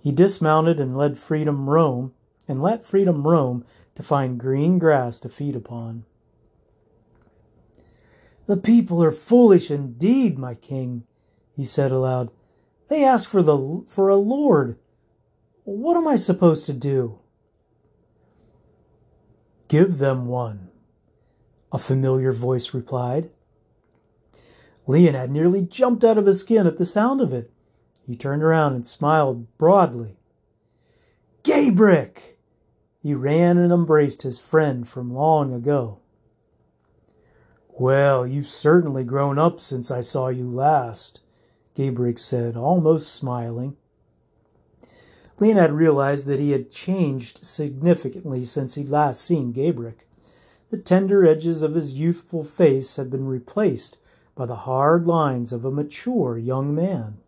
He 0.00 0.10
dismounted 0.10 0.80
and 0.80 0.96
led 0.96 1.16
freedom 1.16 1.70
roam, 1.70 2.12
and 2.48 2.60
let 2.60 2.84
freedom 2.84 3.26
roam 3.26 3.64
to 3.94 4.02
find 4.02 4.40
green 4.40 4.80
grass 4.80 5.20
to 5.20 5.28
feed 5.28 5.54
upon. 5.54 6.04
The 8.46 8.56
people 8.56 9.02
are 9.04 9.12
foolish 9.12 9.70
indeed, 9.70 10.36
my 10.36 10.56
king, 10.56 11.04
he 11.54 11.64
said 11.64 11.92
aloud. 11.92 12.30
They 12.88 13.04
ask 13.04 13.28
for 13.28 13.42
the 13.42 13.84
for 13.88 14.08
a 14.08 14.16
lord 14.16 14.78
what 15.64 15.96
am 15.96 16.08
I 16.08 16.16
supposed 16.16 16.66
to 16.66 16.72
do? 16.72 17.20
Give 19.68 19.98
them 19.98 20.26
one. 20.26 20.70
a 21.74 21.78
familiar 21.78 22.32
voice 22.32 22.74
replied. 22.74 23.30
Leonid 24.86 25.30
nearly 25.30 25.62
jumped 25.62 26.04
out 26.04 26.18
of 26.18 26.26
his 26.26 26.40
skin 26.40 26.66
at 26.66 26.76
the 26.76 26.84
sound 26.84 27.22
of 27.22 27.32
it. 27.32 27.50
He 28.06 28.14
turned 28.14 28.42
around 28.42 28.74
and 28.74 28.86
smiled 28.86 29.56
broadly. 29.56 30.18
Gabrick! 31.44 32.36
He 33.00 33.14
ran 33.14 33.56
and 33.56 33.72
embraced 33.72 34.20
his 34.20 34.38
friend 34.38 34.86
from 34.86 35.14
long 35.14 35.54
ago. 35.54 36.00
Well, 37.70 38.26
you've 38.26 38.50
certainly 38.50 39.04
grown 39.04 39.38
up 39.38 39.60
since 39.60 39.90
I 39.90 40.02
saw 40.02 40.28
you 40.28 40.44
last, 40.44 41.20
Gabrick 41.74 42.18
said, 42.18 42.56
almost 42.56 43.14
smiling. 43.14 43.76
Leonid 45.38 45.72
realized 45.72 46.26
that 46.26 46.38
he 46.38 46.52
had 46.52 46.70
changed 46.70 47.44
significantly 47.44 48.44
since 48.44 48.74
he'd 48.74 48.88
last 48.88 49.22
seen 49.22 49.52
Gabrick. 49.52 50.06
The 50.70 50.78
tender 50.78 51.26
edges 51.26 51.62
of 51.62 51.74
his 51.74 51.94
youthful 51.94 52.44
face 52.44 52.96
had 52.96 53.10
been 53.10 53.26
replaced 53.26 53.98
by 54.34 54.46
the 54.46 54.56
hard 54.56 55.06
lines 55.06 55.52
of 55.52 55.64
a 55.64 55.70
mature 55.70 56.38
young 56.38 56.74
man. 56.74 57.18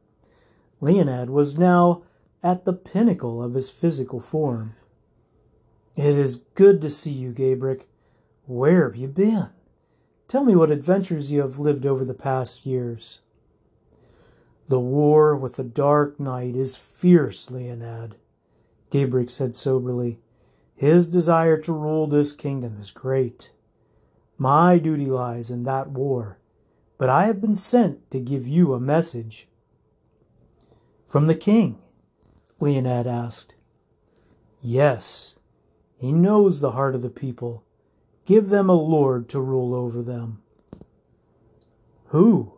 Leonid 0.80 1.30
was 1.30 1.58
now 1.58 2.02
at 2.42 2.64
the 2.64 2.72
pinnacle 2.72 3.42
of 3.42 3.54
his 3.54 3.70
physical 3.70 4.20
form. 4.20 4.74
It 5.96 6.18
is 6.18 6.36
good 6.54 6.82
to 6.82 6.90
see 6.90 7.10
you, 7.10 7.32
Gabrick. 7.32 7.86
Where 8.46 8.84
have 8.84 8.96
you 8.96 9.08
been? 9.08 9.50
Tell 10.28 10.44
me 10.44 10.56
what 10.56 10.70
adventures 10.70 11.30
you 11.30 11.40
have 11.40 11.58
lived 11.58 11.86
over 11.86 12.04
the 12.04 12.14
past 12.14 12.66
years. 12.66 13.20
The 14.68 14.80
war 14.80 15.36
with 15.36 15.56
the 15.56 15.64
Dark 15.64 16.18
Knight 16.18 16.56
is 16.56 16.74
fierce, 16.74 17.50
Leonid, 17.50 18.16
Gabrick 18.90 19.28
said 19.28 19.54
soberly. 19.54 20.20
His 20.74 21.06
desire 21.06 21.58
to 21.58 21.72
rule 21.72 22.06
this 22.06 22.32
kingdom 22.32 22.78
is 22.80 22.90
great. 22.90 23.52
My 24.38 24.78
duty 24.78 25.06
lies 25.06 25.50
in 25.50 25.64
that 25.64 25.90
war, 25.90 26.38
but 26.98 27.10
I 27.10 27.26
have 27.26 27.40
been 27.40 27.54
sent 27.54 28.10
to 28.10 28.20
give 28.20 28.46
you 28.46 28.72
a 28.72 28.80
message. 28.80 29.48
From 31.06 31.26
the 31.26 31.34
king? 31.34 31.78
Leonid 32.58 33.06
asked. 33.06 33.54
Yes, 34.62 35.36
he 35.96 36.10
knows 36.10 36.60
the 36.60 36.72
heart 36.72 36.94
of 36.94 37.02
the 37.02 37.10
people. 37.10 37.64
Give 38.24 38.48
them 38.48 38.70
a 38.70 38.74
lord 38.74 39.28
to 39.28 39.40
rule 39.40 39.74
over 39.74 40.02
them. 40.02 40.42
Who? 42.06 42.54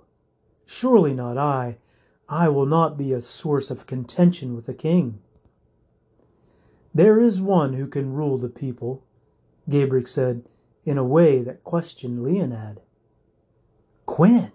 Surely 0.64 1.12
not 1.12 1.36
I. 1.36 1.78
I 2.28 2.48
will 2.48 2.66
not 2.66 2.98
be 2.98 3.12
a 3.12 3.20
source 3.20 3.70
of 3.70 3.86
contention 3.86 4.54
with 4.56 4.66
the 4.66 4.74
king. 4.74 5.20
There 6.94 7.20
is 7.20 7.40
one 7.40 7.74
who 7.74 7.86
can 7.86 8.14
rule 8.14 8.38
the 8.38 8.48
people, 8.48 9.04
Gabrick 9.68 10.08
said 10.08 10.44
in 10.84 10.96
a 10.96 11.04
way 11.04 11.42
that 11.42 11.64
questioned 11.64 12.22
Leonid. 12.22 12.80
Quinn? 14.06 14.52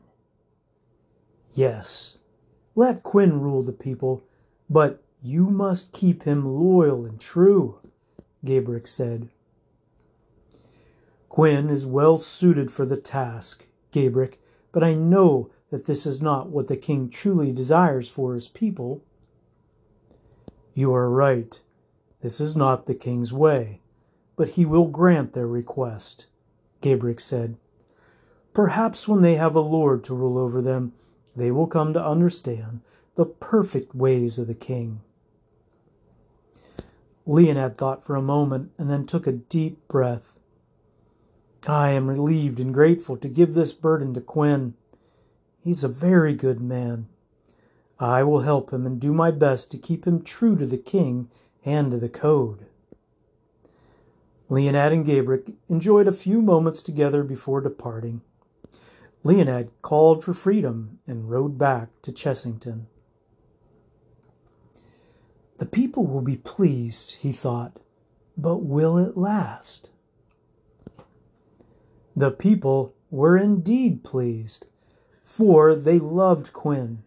Yes, 1.54 2.18
let 2.74 3.04
Quinn 3.04 3.42
rule 3.42 3.62
the 3.62 3.74
people, 3.74 4.24
but 4.70 5.04
you 5.22 5.50
must 5.50 5.92
keep 5.92 6.24
him 6.24 6.48
loyal 6.48 7.06
and 7.06 7.20
true. 7.20 7.80
Gabrick 8.44 8.88
said. 8.88 9.30
Quinn 11.30 11.70
is 11.70 11.86
well 11.86 12.18
suited 12.18 12.72
for 12.72 12.86
the 12.86 12.98
task, 12.98 13.66
Gabrick, 13.92 14.40
but 14.72 14.84
I 14.84 14.94
know 14.94 15.52
that 15.72 15.86
this 15.86 16.06
is 16.06 16.22
not 16.22 16.50
what 16.50 16.68
the 16.68 16.78
king 16.78 17.10
truly 17.10 17.52
desires 17.52 18.08
for 18.08 18.36
his 18.36 18.48
people. 18.48 19.04
You 20.74 20.94
are 20.94 21.10
right. 21.10 21.60
This 22.22 22.40
is 22.40 22.56
not 22.56 22.86
the 22.86 22.94
king's 22.94 23.34
way, 23.34 23.82
but 24.36 24.50
he 24.50 24.66
will 24.66 24.86
grant 24.86 25.34
their 25.34 25.48
request, 25.48 26.28
Gabrick 26.82 27.20
said. 27.20 27.58
Perhaps 28.54 29.08
when 29.08 29.22
they 29.22 29.36
have 29.36 29.56
a 29.56 29.62
lord 29.62 30.04
to 30.04 30.14
rule 30.14 30.38
over 30.38 30.62
them, 30.62 30.94
they 31.36 31.50
will 31.50 31.68
come 31.68 31.94
to 31.94 32.06
understand 32.06 32.82
the 33.16 33.26
perfect 33.26 33.96
ways 33.96 34.38
of 34.38 34.48
the 34.48 34.54
king. 34.54 35.02
Leonid 37.26 37.78
thought 37.78 38.04
for 38.04 38.16
a 38.16 38.22
moment 38.22 38.72
and 38.78 38.90
then 38.90 39.06
took 39.06 39.26
a 39.26 39.32
deep 39.32 39.88
breath. 39.88 40.34
I 41.68 41.92
am 41.92 42.10
relieved 42.10 42.60
and 42.60 42.74
grateful 42.74 43.16
to 43.18 43.28
give 43.28 43.54
this 43.54 43.72
burden 43.72 44.14
to 44.16 44.22
Quinn. 44.22 44.74
He's 45.64 45.84
a 45.84 45.90
very 45.90 46.34
good 46.34 46.60
man. 46.60 47.08
I 48.00 48.24
will 48.24 48.42
help 48.42 48.74
him 48.74 48.86
and 48.86 49.00
do 49.00 49.14
my 49.14 49.30
best 49.30 49.70
to 49.72 49.78
keep 49.78 50.06
him 50.06 50.24
true 50.24 50.56
to 50.56 50.66
the 50.66 50.78
king 50.78 51.30
and 51.64 51.92
to 51.92 51.98
the 51.98 52.10
code. 52.10 52.66
Leonid 54.50 54.92
and 54.92 55.06
Gabrick 55.06 55.54
enjoyed 55.70 56.08
a 56.08 56.12
few 56.12 56.42
moments 56.42 56.82
together 56.82 57.24
before 57.24 57.62
departing. 57.62 58.22
Leonid 59.24 59.70
called 59.84 60.24
for 60.24 60.34
freedom 60.34 61.00
and 61.06 61.30
rode 61.30 61.58
back 61.58 61.90
to 62.02 62.12
Chessington. 62.12 62.88
The 65.58 65.68
people 65.68 66.08
will 66.08 66.22
be 66.22 66.38
pleased, 66.38 67.18
he 67.22 67.32
thought, 67.32 67.80
but 68.36 68.58
will 68.58 68.98
it 68.98 69.16
last? 69.16 69.92
The 72.16 72.32
people 72.32 72.96
were 73.12 73.38
indeed 73.38 74.04
pleased, 74.04 74.66
for 75.32 75.74
they 75.74 75.98
loved 75.98 76.52
Quinn. 76.52 77.04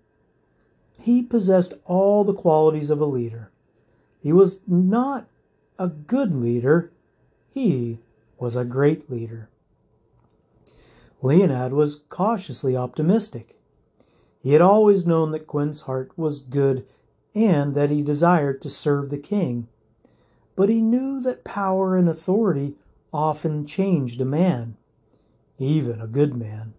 He 0.99 1.21
possessed 1.21 1.75
all 1.85 2.25
the 2.25 2.33
qualities 2.33 2.89
of 2.89 2.99
a 2.99 3.05
leader. 3.05 3.51
He 4.19 4.33
was 4.33 4.61
not 4.67 5.29
a 5.79 5.89
good 5.89 6.35
leader, 6.35 6.91
he 7.51 7.99
was 8.39 8.57
a 8.57 8.65
great 8.65 9.11
leader. 9.11 9.51
Leonid 11.21 11.75
was 11.75 12.03
cautiously 12.09 12.75
optimistic. 12.75 13.59
He 14.41 14.53
had 14.53 14.63
always 14.63 15.05
known 15.05 15.31
that 15.33 15.47
Quinn's 15.47 15.81
heart 15.81 16.11
was 16.17 16.39
good 16.39 16.87
and 17.35 17.75
that 17.75 17.91
he 17.91 18.01
desired 18.01 18.63
to 18.63 18.71
serve 18.71 19.11
the 19.11 19.19
king. 19.19 19.69
But 20.57 20.71
he 20.71 20.81
knew 20.81 21.21
that 21.21 21.45
power 21.45 21.95
and 21.95 22.09
authority 22.09 22.77
often 23.13 23.67
changed 23.67 24.23
a 24.23 24.25
man, 24.25 24.79
even 25.59 26.01
a 26.01 26.07
good 26.07 26.35
man. 26.35 26.73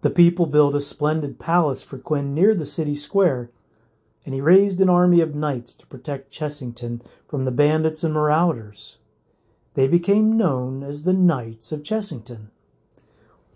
The 0.00 0.10
people 0.10 0.46
built 0.46 0.74
a 0.74 0.80
splendid 0.80 1.38
palace 1.38 1.82
for 1.82 1.98
Quinn 1.98 2.32
near 2.32 2.54
the 2.54 2.64
city 2.64 2.94
square, 2.94 3.50
and 4.24 4.32
he 4.34 4.40
raised 4.40 4.80
an 4.80 4.88
army 4.88 5.20
of 5.20 5.34
knights 5.34 5.74
to 5.74 5.86
protect 5.86 6.30
Chessington 6.30 7.02
from 7.26 7.44
the 7.44 7.50
bandits 7.50 8.04
and 8.04 8.14
marauders. 8.14 8.98
They 9.74 9.88
became 9.88 10.36
known 10.36 10.82
as 10.82 11.02
the 11.02 11.12
Knights 11.12 11.72
of 11.72 11.82
Chessington. 11.82 12.50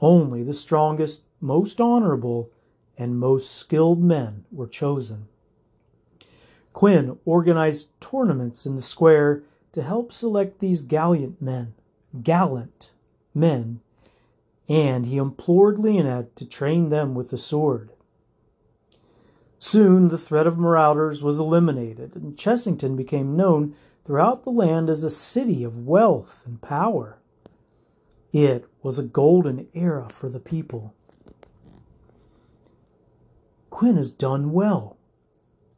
Only 0.00 0.42
the 0.42 0.55
strongest, 0.55 1.22
most 1.40 1.81
honorable, 1.81 2.50
and 2.98 3.20
most 3.20 3.52
skilled 3.52 4.02
men 4.02 4.44
were 4.50 4.66
chosen. 4.66 5.28
Quinn 6.72 7.18
organized 7.24 7.88
tournaments 8.00 8.66
in 8.66 8.74
the 8.74 8.83
square 8.83 9.42
to 9.72 9.83
help 9.83 10.12
select 10.12 10.59
these 10.59 10.83
gallant 10.83 11.40
men, 11.40 11.74
gallant 12.22 12.92
men, 13.35 13.81
and 14.72 15.04
he 15.04 15.18
implored 15.18 15.78
Leonid 15.78 16.35
to 16.35 16.46
train 16.46 16.88
them 16.88 17.14
with 17.14 17.28
the 17.28 17.37
sword. 17.37 17.92
Soon 19.58 20.08
the 20.08 20.16
threat 20.16 20.46
of 20.46 20.56
marauders 20.56 21.22
was 21.22 21.38
eliminated, 21.38 22.16
and 22.16 22.38
Chessington 22.38 22.96
became 22.96 23.37
known 23.37 23.74
throughout 24.02 24.44
the 24.44 24.50
land 24.50 24.88
as 24.88 25.04
a 25.04 25.11
city 25.11 25.62
of 25.62 25.87
wealth 25.87 26.42
and 26.46 26.62
power. 26.62 27.18
It 28.32 28.64
was 28.82 28.98
a 28.98 29.04
golden 29.04 29.68
era 29.74 30.08
for 30.08 30.30
the 30.30 30.40
people. 30.40 30.94
Quinn 33.68 33.98
has 33.98 34.11
done 34.11 34.52
well, 34.52 34.96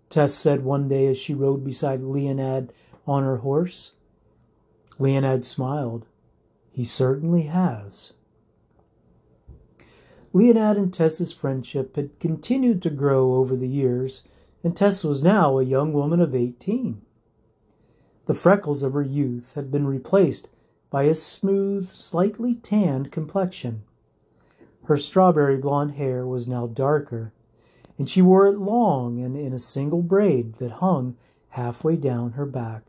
Tess 0.09 0.37
said 0.37 0.63
one 0.63 0.87
day 0.87 1.09
as 1.09 1.19
she 1.19 1.35
rode 1.35 1.65
beside 1.65 2.01
Leonid 2.01 2.73
on 3.09 3.25
her 3.25 3.39
horse. 3.39 3.95
Leonid 5.01 5.43
smiled. 5.43 6.07
He 6.71 6.85
certainly 6.85 7.43
has. 7.43 8.13
Leonid 10.35 10.77
and 10.77 10.93
Tess's 10.93 11.33
friendship 11.33 11.95
had 11.95 12.19
continued 12.19 12.83
to 12.83 12.91
grow 12.91 13.35
over 13.35 13.55
the 13.55 13.69
years, 13.69 14.25
and 14.65 14.77
Tess 14.77 15.05
was 15.05 15.23
now 15.23 15.59
a 15.59 15.63
young 15.63 15.93
woman 15.93 16.21
of 16.21 16.35
eighteen. 16.35 17.03
The 18.27 18.35
freckles 18.35 18.83
of 18.83 18.95
her 18.95 19.03
youth 19.03 19.55
had 19.55 19.71
been 19.71 19.87
replaced 19.87 20.49
by 20.91 21.05
a 21.05 21.15
smooth, 21.15 21.89
slightly 21.93 22.57
tanned 22.57 23.13
complexion. 23.13 23.85
Her 24.87 24.97
strawberry 24.97 25.57
blonde 25.57 25.93
hair 25.93 26.27
was 26.27 26.49
now 26.49 26.67
darker, 26.67 27.33
and 27.97 28.09
she 28.09 28.21
wore 28.21 28.49
it 28.49 28.59
long 28.59 29.21
and 29.21 29.37
in 29.37 29.53
a 29.53 29.59
single 29.61 30.03
braid 30.03 30.55
that 30.55 30.73
hung 30.73 31.17
halfway 31.51 31.95
down 31.95 32.33
her 32.33 32.47
back. 32.47 32.83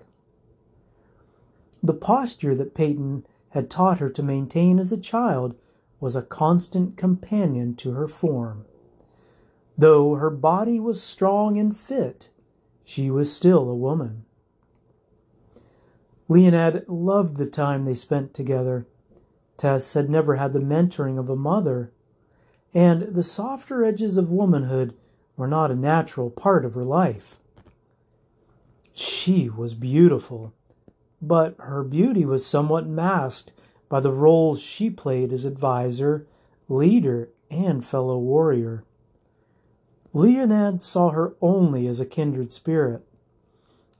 The 1.83 1.93
posture 1.93 2.55
that 2.55 2.73
Peyton 2.73 3.23
had 3.49 3.69
taught 3.69 3.99
her 3.99 4.09
to 4.09 4.23
maintain 4.23 4.79
as 4.79 4.91
a 4.91 4.97
child 4.97 5.55
was 5.99 6.15
a 6.15 6.21
constant 6.21 6.97
companion 6.97 7.75
to 7.75 7.91
her 7.91 8.07
form. 8.07 8.65
Though 9.77 10.15
her 10.15 10.29
body 10.29 10.79
was 10.79 11.01
strong 11.01 11.57
and 11.57 11.75
fit, 11.75 12.29
she 12.83 13.09
was 13.09 13.31
still 13.31 13.69
a 13.69 13.75
woman. 13.75 14.25
Leonid 16.27 16.87
loved 16.87 17.37
the 17.37 17.45
time 17.45 17.83
they 17.83 17.93
spent 17.93 18.33
together. 18.33 18.85
Tess 19.57 19.93
had 19.93 20.09
never 20.09 20.35
had 20.35 20.53
the 20.53 20.59
mentoring 20.59 21.17
of 21.17 21.29
a 21.29 21.35
mother, 21.35 21.91
and 22.73 23.03
the 23.03 23.23
softer 23.23 23.83
edges 23.83 24.17
of 24.17 24.31
womanhood 24.31 24.93
were 25.37 25.47
not 25.47 25.71
a 25.71 25.75
natural 25.75 26.29
part 26.29 26.65
of 26.65 26.73
her 26.73 26.83
life. 26.83 27.37
She 28.93 29.49
was 29.49 29.73
beautiful, 29.73 30.53
but 31.21 31.55
her 31.59 31.83
beauty 31.83 32.25
was 32.25 32.45
somewhat 32.45 32.87
masked 32.87 33.51
by 33.89 33.99
the 33.99 34.11
roles 34.11 34.61
she 34.61 34.89
played 34.89 35.31
as 35.31 35.45
advisor, 35.45 36.27
leader, 36.67 37.29
and 37.49 37.85
fellow 37.85 38.17
warrior. 38.17 38.83
Leonid 40.13 40.81
saw 40.81 41.09
her 41.09 41.35
only 41.41 41.87
as 41.87 41.99
a 41.99 42.05
kindred 42.05 42.51
spirit. 42.53 43.05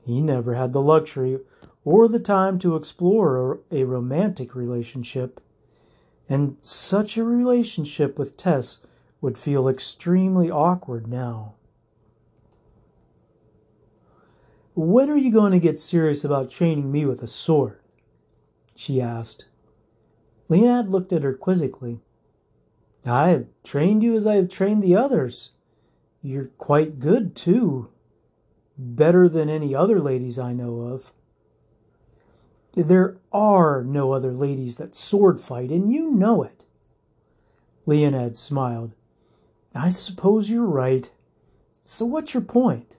He 0.06 0.21
never 0.21 0.56
had 0.56 0.71
the 0.71 0.82
luxury 0.82 1.39
or 1.84 2.08
the 2.08 2.19
time 2.19 2.58
to 2.60 2.76
explore 2.76 3.60
a 3.71 3.84
romantic 3.84 4.56
relationship, 4.56 5.39
and 6.28 6.58
such 6.60 7.17
a 7.17 7.24
relationship 7.24 8.17
with 8.17 8.38
Tess 8.38 8.80
would 9.21 9.38
feel 9.38 9.67
extremely 9.67 10.50
awkward 10.50 11.08
now. 11.08 11.54
When 14.74 15.10
are 15.10 15.17
you 15.17 15.32
going 15.32 15.52
to 15.52 15.60
get 15.60 15.80
serious 15.80 16.26
about 16.26 16.50
training 16.50 16.91
me 16.91 17.06
with 17.06 17.21
a 17.21 17.28
sword? 17.28 17.80
she 18.76 19.00
asked. 19.00 19.45
Leonid 20.47 20.89
looked 20.89 21.12
at 21.13 21.23
her 21.23 21.34
quizzically. 21.34 21.99
I 23.05 23.29
have 23.29 23.47
trained 23.63 24.03
you 24.03 24.15
as 24.15 24.25
I 24.25 24.36
have 24.36 24.49
trained 24.49 24.84
the 24.84 24.95
others. 24.95 25.51
You're 26.21 26.47
quite 26.58 26.99
good, 26.99 27.36
too. 27.36 27.89
Better 28.77 29.29
than 29.29 29.49
any 29.49 29.73
other 29.75 29.99
ladies 29.99 30.39
I 30.39 30.53
know 30.53 30.81
of. 30.81 31.12
There 32.73 33.17
are 33.31 33.84
no 33.84 34.12
other 34.12 34.34
ladies 34.34 34.75
that 34.75 34.95
sword 34.95 35.39
fight, 35.39 35.69
and 35.69 35.91
you 35.91 36.12
know 36.12 36.43
it. 36.43 36.65
Leonid 37.86 38.36
smiled. 38.36 38.93
I 39.73 39.89
suppose 39.89 40.49
you're 40.49 40.65
right. 40.65 41.10
So 41.86 42.05
what's 42.05 42.34
your 42.34 42.43
point? 42.43 42.97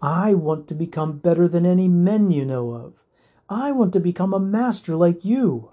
I 0.00 0.34
want 0.34 0.66
to 0.68 0.74
become 0.74 1.18
better 1.18 1.46
than 1.46 1.64
any 1.64 1.86
men 1.86 2.30
you 2.30 2.44
know 2.44 2.72
of. 2.72 3.04
I 3.48 3.70
want 3.70 3.92
to 3.92 4.00
become 4.00 4.34
a 4.34 4.40
master 4.40 4.96
like 4.96 5.24
you. 5.24 5.71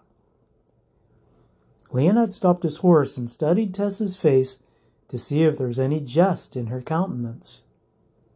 Leonid 1.92 2.32
stopped 2.32 2.64
his 2.64 2.78
horse 2.78 3.18
and 3.18 3.30
studied 3.30 3.74
Tess's 3.74 4.16
face 4.16 4.60
to 5.08 5.18
see 5.18 5.44
if 5.44 5.58
there 5.58 5.68
was 5.68 5.80
any 5.80 6.00
jest 6.00 6.56
in 6.56 6.68
her 6.68 6.82
countenance. 6.82 7.64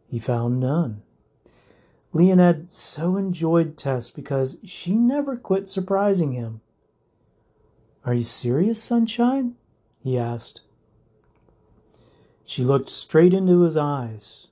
He 0.08 0.20
found 0.20 0.60
none. 0.60 1.04
Leonid 2.14 2.72
so 2.72 3.16
enjoyed 3.16 3.78
Tess 3.78 4.10
because 4.10 4.58
she 4.64 4.96
never 4.96 5.36
quit 5.36 5.68
surprising 5.68 6.32
him. 6.34 6.62
Are 8.06 8.14
you 8.14 8.24
serious, 8.24 8.82
Sunshine? 8.82 9.56
he 10.04 10.18
asked. 10.18 10.62
She 12.46 12.64
looked 12.64 12.90
straight 12.90 13.34
into 13.34 13.62
his 13.62 13.78
eyes, 13.78 14.48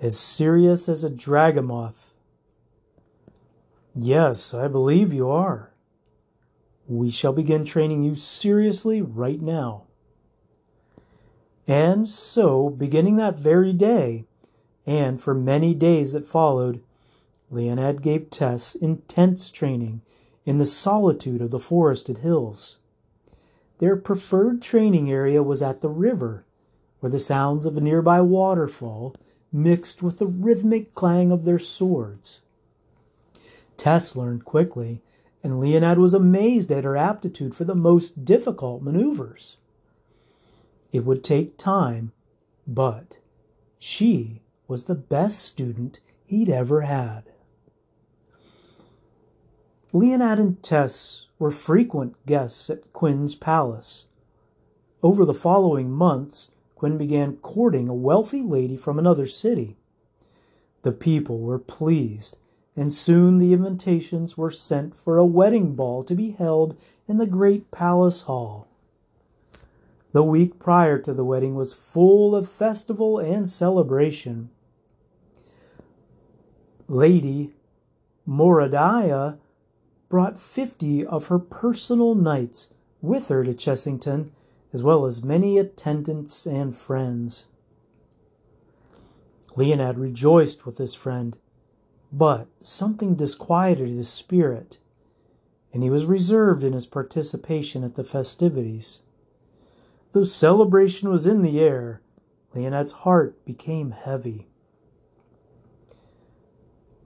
as 0.00 0.18
serious 0.18 0.88
as 0.88 1.04
a 1.04 1.10
dragomoth. 1.10 2.12
Yes, 3.94 4.54
I 4.54 4.68
believe 4.68 5.12
you 5.12 5.28
are. 5.28 5.69
We 6.90 7.12
shall 7.12 7.32
begin 7.32 7.64
training 7.64 8.02
you 8.02 8.16
seriously 8.16 9.00
right 9.00 9.40
now. 9.40 9.84
And 11.68 12.08
so, 12.08 12.68
beginning 12.68 13.14
that 13.14 13.38
very 13.38 13.72
day, 13.72 14.24
and 14.84 15.22
for 15.22 15.32
many 15.32 15.72
days 15.72 16.10
that 16.14 16.26
followed, 16.26 16.82
Leonid 17.48 18.02
gave 18.02 18.28
Tess 18.28 18.74
intense 18.74 19.52
training 19.52 20.00
in 20.44 20.58
the 20.58 20.66
solitude 20.66 21.40
of 21.40 21.52
the 21.52 21.60
forested 21.60 22.18
hills. 22.18 22.78
Their 23.78 23.94
preferred 23.94 24.60
training 24.60 25.08
area 25.12 25.44
was 25.44 25.62
at 25.62 25.82
the 25.82 25.88
river, 25.88 26.44
where 26.98 27.10
the 27.10 27.20
sounds 27.20 27.64
of 27.66 27.76
a 27.76 27.80
nearby 27.80 28.20
waterfall 28.20 29.14
mixed 29.52 30.02
with 30.02 30.18
the 30.18 30.26
rhythmic 30.26 30.92
clang 30.96 31.30
of 31.30 31.44
their 31.44 31.60
swords. 31.60 32.40
Tess 33.76 34.16
learned 34.16 34.44
quickly, 34.44 35.02
and 35.42 35.58
Leonid 35.58 35.98
was 35.98 36.14
amazed 36.14 36.70
at 36.70 36.84
her 36.84 36.96
aptitude 36.96 37.54
for 37.54 37.64
the 37.64 37.74
most 37.74 38.24
difficult 38.24 38.82
maneuvers. 38.82 39.56
It 40.92 41.04
would 41.04 41.24
take 41.24 41.56
time, 41.56 42.12
but 42.66 43.18
she 43.78 44.42
was 44.68 44.84
the 44.84 44.94
best 44.94 45.42
student 45.42 46.00
he'd 46.26 46.50
ever 46.50 46.82
had. 46.82 47.24
Leonid 49.92 50.38
and 50.38 50.62
Tess 50.62 51.26
were 51.38 51.50
frequent 51.50 52.14
guests 52.26 52.70
at 52.70 52.92
Quinn's 52.92 53.34
palace. 53.34 54.06
Over 55.02 55.24
the 55.24 55.34
following 55.34 55.90
months, 55.90 56.48
Quinn 56.74 56.98
began 56.98 57.36
courting 57.36 57.88
a 57.88 57.94
wealthy 57.94 58.42
lady 58.42 58.76
from 58.76 58.98
another 58.98 59.26
city. 59.26 59.76
The 60.82 60.92
people 60.92 61.40
were 61.40 61.58
pleased, 61.58 62.38
and 62.76 62.92
soon 62.94 63.38
the 63.38 63.52
invitations 63.52 64.36
were 64.36 64.50
sent 64.50 64.94
for 64.94 65.18
a 65.18 65.24
wedding 65.24 65.74
ball 65.74 66.04
to 66.04 66.14
be 66.14 66.30
held 66.30 66.78
in 67.08 67.18
the 67.18 67.26
great 67.26 67.70
palace 67.70 68.22
hall. 68.22 68.68
The 70.12 70.22
week 70.22 70.58
prior 70.58 70.98
to 70.98 71.12
the 71.12 71.24
wedding 71.24 71.54
was 71.54 71.72
full 71.72 72.34
of 72.34 72.50
festival 72.50 73.18
and 73.18 73.48
celebration. 73.48 74.50
Lady 76.88 77.52
Moradiah 78.26 79.38
brought 80.08 80.38
fifty 80.38 81.06
of 81.06 81.28
her 81.28 81.38
personal 81.38 82.14
knights 82.16 82.74
with 83.00 83.28
her 83.28 83.44
to 83.44 83.54
Chessington, 83.54 84.30
as 84.72 84.82
well 84.82 85.06
as 85.06 85.22
many 85.22 85.58
attendants 85.58 86.46
and 86.46 86.76
friends. 86.76 87.46
Leonid 89.56 89.98
rejoiced 89.98 90.66
with 90.66 90.78
his 90.78 90.94
friend, 90.94 91.36
but 92.12 92.48
something 92.60 93.14
disquieted 93.14 93.88
his 93.88 94.08
spirit, 94.08 94.78
and 95.72 95.82
he 95.82 95.90
was 95.90 96.06
reserved 96.06 96.62
in 96.62 96.72
his 96.72 96.86
participation 96.86 97.84
at 97.84 97.94
the 97.94 98.04
festivities. 98.04 99.00
Though 100.12 100.24
celebration 100.24 101.08
was 101.08 101.26
in 101.26 101.42
the 101.42 101.60
air, 101.60 102.02
Leonid's 102.52 102.92
heart 102.92 103.44
became 103.44 103.92
heavy. 103.92 104.48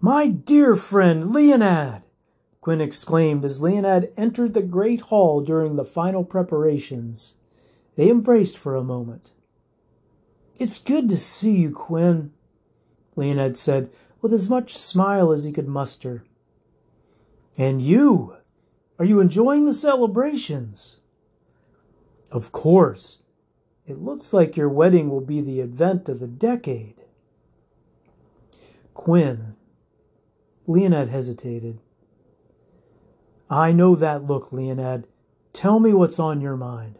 My 0.01 0.29
dear 0.29 0.75
friend 0.75 1.33
Leonid! 1.33 2.03
Quinn 2.63 2.81
exclaimed 2.81 3.45
as 3.45 3.61
Leonid 3.61 4.11
entered 4.17 4.55
the 4.55 4.63
great 4.63 5.03
hall 5.03 5.43
during 5.43 5.77
the 5.77 5.85
final 5.85 6.25
preparations. 6.25 7.35
They 7.97 8.11
embraced 8.11 8.57
for 8.57 8.75
a 8.75 8.83
moment. 8.83 9.33
It's 10.59 10.79
good 10.79 11.11
to 11.11 11.19
see 11.19 11.57
you, 11.57 11.73
Quinn, 11.73 12.33
Leonid 13.17 13.57
said 13.57 13.91
with 14.25 14.33
as 14.33 14.49
much 14.49 14.75
smile 14.75 15.33
as 15.33 15.45
he 15.45 15.53
could 15.53 15.69
muster. 15.69 16.25
And 17.59 17.83
you? 17.83 18.39
Are 18.99 19.05
you 19.05 19.21
enjoying 19.21 19.67
the 19.67 19.75
celebrations? 19.75 20.97
Of 22.31 22.51
course. 22.51 23.19
It 23.87 23.99
looks 23.99 24.33
like 24.33 24.57
your 24.57 24.71
wedding 24.71 25.11
will 25.11 25.21
be 25.21 25.43
the 25.43 25.61
event 25.61 26.09
of 26.09 26.21
the 26.21 26.27
decade. 26.27 27.03
Quinn. 28.95 29.57
Leonid 30.67 31.11
hesitated. 31.11 31.81
I 33.51 33.73
know 33.73 33.95
that 33.95 34.25
look, 34.25 34.55
Leonid. 34.55 35.07
Tell 35.53 35.81
me 35.81 35.93
what's 35.93 36.19
on 36.19 36.41
your 36.41 36.57
mind. 36.57 36.99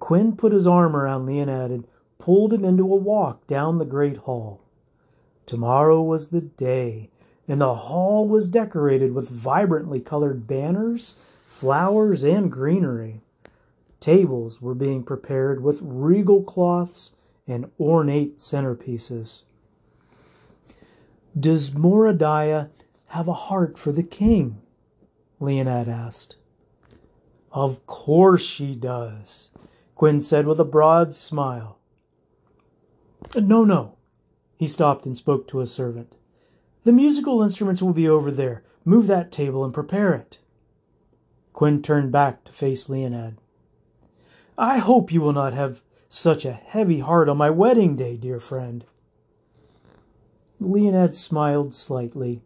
Quinn 0.00 0.34
put 0.34 0.52
his 0.52 0.66
arm 0.66 0.96
around 0.96 1.24
Leonid 1.24 1.70
and 1.70 1.86
pulled 2.18 2.52
him 2.52 2.64
into 2.64 2.92
a 2.92 2.96
walk 2.96 3.46
down 3.46 3.78
the 3.78 3.84
great 3.84 4.16
hall. 4.16 4.63
Tomorrow 5.46 6.02
was 6.02 6.28
the 6.28 6.40
day, 6.40 7.10
and 7.46 7.60
the 7.60 7.74
hall 7.74 8.26
was 8.26 8.48
decorated 8.48 9.12
with 9.12 9.28
vibrantly 9.28 10.00
colored 10.00 10.46
banners 10.46 11.14
flowers, 11.54 12.24
and 12.24 12.50
greenery. 12.50 13.20
Tables 14.00 14.60
were 14.60 14.74
being 14.74 15.04
prepared 15.04 15.62
with 15.62 15.78
regal 15.82 16.42
cloths 16.42 17.12
and 17.46 17.70
ornate 17.78 18.38
centerpieces. 18.38 19.42
Does 21.38 21.70
Moradiah 21.70 22.70
have 23.08 23.28
a 23.28 23.32
heart 23.32 23.78
for 23.78 23.92
the 23.92 24.02
king? 24.02 24.60
Leonid 25.38 25.88
asked. 25.88 26.36
Of 27.52 27.86
course 27.86 28.42
she 28.42 28.74
does, 28.74 29.50
Quinn 29.94 30.18
said 30.18 30.48
with 30.48 30.58
a 30.58 30.64
broad 30.64 31.12
smile. 31.12 31.78
No, 33.36 33.64
no. 33.64 33.94
He 34.56 34.68
stopped 34.68 35.06
and 35.06 35.16
spoke 35.16 35.48
to 35.48 35.60
a 35.60 35.66
servant. 35.66 36.14
The 36.84 36.92
musical 36.92 37.42
instruments 37.42 37.82
will 37.82 37.92
be 37.92 38.08
over 38.08 38.30
there. 38.30 38.62
Move 38.84 39.06
that 39.06 39.32
table 39.32 39.64
and 39.64 39.72
prepare 39.72 40.14
it. 40.14 40.38
Quinn 41.52 41.82
turned 41.82 42.12
back 42.12 42.44
to 42.44 42.52
face 42.52 42.88
Leonid. 42.88 43.38
I 44.58 44.78
hope 44.78 45.12
you 45.12 45.20
will 45.20 45.32
not 45.32 45.54
have 45.54 45.82
such 46.08 46.44
a 46.44 46.52
heavy 46.52 47.00
heart 47.00 47.28
on 47.28 47.36
my 47.36 47.50
wedding 47.50 47.96
day, 47.96 48.16
dear 48.16 48.38
friend. 48.38 48.84
Leonid 50.60 51.14
smiled 51.14 51.74
slightly. 51.74 52.42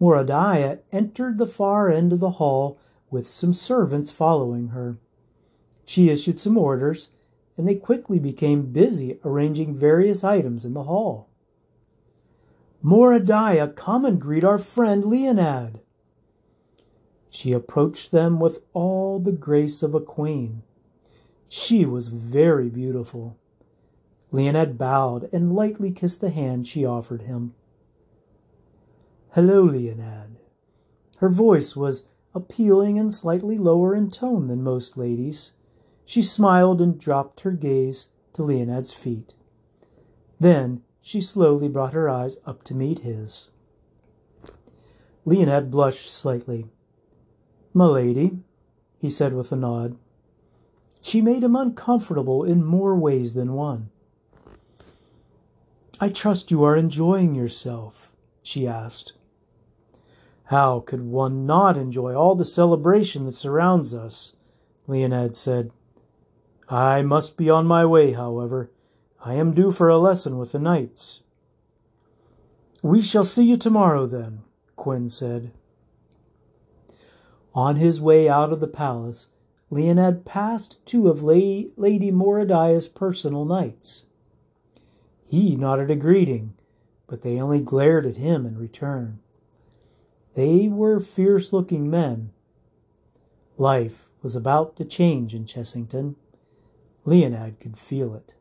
Moradiah 0.00 0.80
entered 0.92 1.38
the 1.38 1.46
far 1.46 1.88
end 1.88 2.12
of 2.12 2.20
the 2.20 2.32
hall 2.32 2.78
with 3.10 3.28
some 3.28 3.52
servants 3.52 4.10
following 4.10 4.68
her. 4.68 4.96
She 5.84 6.10
issued 6.10 6.38
some 6.38 6.58
orders, 6.58 7.10
and 7.58 7.66
they 7.66 7.74
quickly 7.74 8.18
became 8.18 8.72
busy 8.72 9.18
arranging 9.24 9.76
various 9.76 10.22
items 10.22 10.64
in 10.64 10.74
the 10.74 10.84
hall. 10.84 11.28
Moradiah, 12.82 13.74
come 13.74 14.04
and 14.04 14.20
greet 14.20 14.44
our 14.44 14.58
friend 14.58 15.04
Leonid. 15.04 15.80
She 17.28 17.52
approached 17.52 18.12
them 18.12 18.38
with 18.38 18.60
all 18.72 19.18
the 19.18 19.32
grace 19.32 19.82
of 19.82 19.94
a 19.94 20.00
queen. 20.00 20.62
She 21.48 21.84
was 21.84 22.08
very 22.08 22.68
beautiful. 22.68 23.36
Leonid 24.30 24.78
bowed 24.78 25.28
and 25.32 25.54
lightly 25.54 25.90
kissed 25.90 26.20
the 26.20 26.30
hand 26.30 26.66
she 26.66 26.84
offered 26.84 27.22
him. 27.22 27.54
Hello, 29.32 29.62
Leonid. 29.62 30.38
Her 31.16 31.28
voice 31.28 31.74
was 31.74 32.04
appealing 32.34 32.98
and 32.98 33.12
slightly 33.12 33.58
lower 33.58 33.94
in 33.94 34.10
tone 34.10 34.46
than 34.46 34.62
most 34.62 34.96
ladies. 34.96 35.52
She 36.08 36.22
smiled 36.22 36.80
and 36.80 36.98
dropped 36.98 37.40
her 37.40 37.50
gaze 37.50 38.06
to 38.32 38.42
Leonid's 38.42 38.94
feet. 38.94 39.34
Then 40.40 40.80
she 41.02 41.20
slowly 41.20 41.68
brought 41.68 41.92
her 41.92 42.08
eyes 42.08 42.38
up 42.46 42.64
to 42.64 42.74
meet 42.74 43.00
his. 43.00 43.50
Leonid 45.26 45.70
blushed 45.70 46.10
slightly. 46.10 46.64
My 47.74 47.84
lady, 47.84 48.38
he 48.96 49.10
said 49.10 49.34
with 49.34 49.52
a 49.52 49.56
nod. 49.56 49.98
She 51.02 51.20
made 51.20 51.44
him 51.44 51.54
uncomfortable 51.54 52.42
in 52.42 52.64
more 52.64 52.94
ways 52.94 53.34
than 53.34 53.52
one. 53.52 53.90
I 56.00 56.08
trust 56.08 56.50
you 56.50 56.64
are 56.64 56.74
enjoying 56.74 57.34
yourself, 57.34 58.12
she 58.42 58.66
asked. 58.66 59.12
How 60.44 60.80
could 60.80 61.02
one 61.02 61.44
not 61.44 61.76
enjoy 61.76 62.14
all 62.14 62.34
the 62.34 62.46
celebration 62.46 63.26
that 63.26 63.34
surrounds 63.34 63.92
us? 63.92 64.36
Leonid 64.86 65.36
said. 65.36 65.70
I 66.70 67.02
must 67.02 67.36
be 67.36 67.48
on 67.48 67.66
my 67.66 67.86
way, 67.86 68.12
however. 68.12 68.70
I 69.24 69.34
am 69.34 69.54
due 69.54 69.72
for 69.72 69.88
a 69.88 69.98
lesson 69.98 70.38
with 70.38 70.52
the 70.52 70.58
knights. 70.58 71.22
We 72.82 73.02
shall 73.02 73.24
see 73.24 73.44
you 73.44 73.56
tomorrow, 73.56 74.06
then, 74.06 74.42
Quinn 74.76 75.08
said. 75.08 75.52
On 77.54 77.76
his 77.76 78.00
way 78.00 78.28
out 78.28 78.52
of 78.52 78.60
the 78.60 78.68
palace, 78.68 79.28
Leonid 79.70 80.24
passed 80.24 80.84
two 80.86 81.08
of 81.08 81.22
Lady 81.22 81.72
Moradiah's 81.76 82.88
personal 82.88 83.44
knights. 83.44 84.04
He 85.26 85.56
nodded 85.56 85.90
a 85.90 85.96
greeting, 85.96 86.54
but 87.06 87.22
they 87.22 87.40
only 87.40 87.60
glared 87.60 88.06
at 88.06 88.16
him 88.16 88.46
in 88.46 88.56
return. 88.56 89.18
They 90.34 90.68
were 90.68 91.00
fierce 91.00 91.52
looking 91.52 91.90
men. 91.90 92.30
Life 93.56 94.06
was 94.22 94.36
about 94.36 94.76
to 94.76 94.84
change 94.84 95.34
in 95.34 95.44
Chessington. 95.44 96.14
Leonid 97.08 97.58
could 97.58 97.78
feel 97.78 98.14
it. 98.14 98.34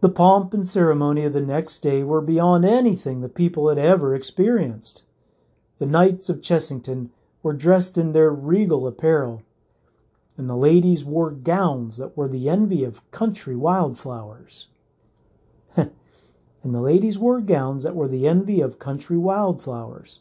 The 0.00 0.08
pomp 0.08 0.54
and 0.54 0.66
ceremony 0.66 1.24
of 1.24 1.32
the 1.32 1.40
next 1.40 1.78
day 1.78 2.04
were 2.04 2.20
beyond 2.20 2.64
anything 2.64 3.20
the 3.20 3.28
people 3.28 3.68
had 3.68 3.78
ever 3.78 4.14
experienced. 4.14 5.02
The 5.80 5.86
knights 5.86 6.28
of 6.28 6.40
Chessington 6.40 7.10
were 7.42 7.52
dressed 7.52 7.98
in 7.98 8.12
their 8.12 8.30
regal 8.30 8.86
apparel, 8.86 9.42
and 10.36 10.48
the 10.48 10.56
ladies 10.56 11.04
wore 11.04 11.32
gowns 11.32 11.96
that 11.96 12.16
were 12.16 12.28
the 12.28 12.48
envy 12.48 12.84
of 12.84 13.10
country 13.10 13.56
wildflowers. 13.56 14.68
and 15.76 15.90
the 16.62 16.80
ladies 16.80 17.18
wore 17.18 17.40
gowns 17.40 17.82
that 17.82 17.96
were 17.96 18.08
the 18.08 18.28
envy 18.28 18.60
of 18.60 18.78
country 18.78 19.18
wildflowers. 19.18 20.20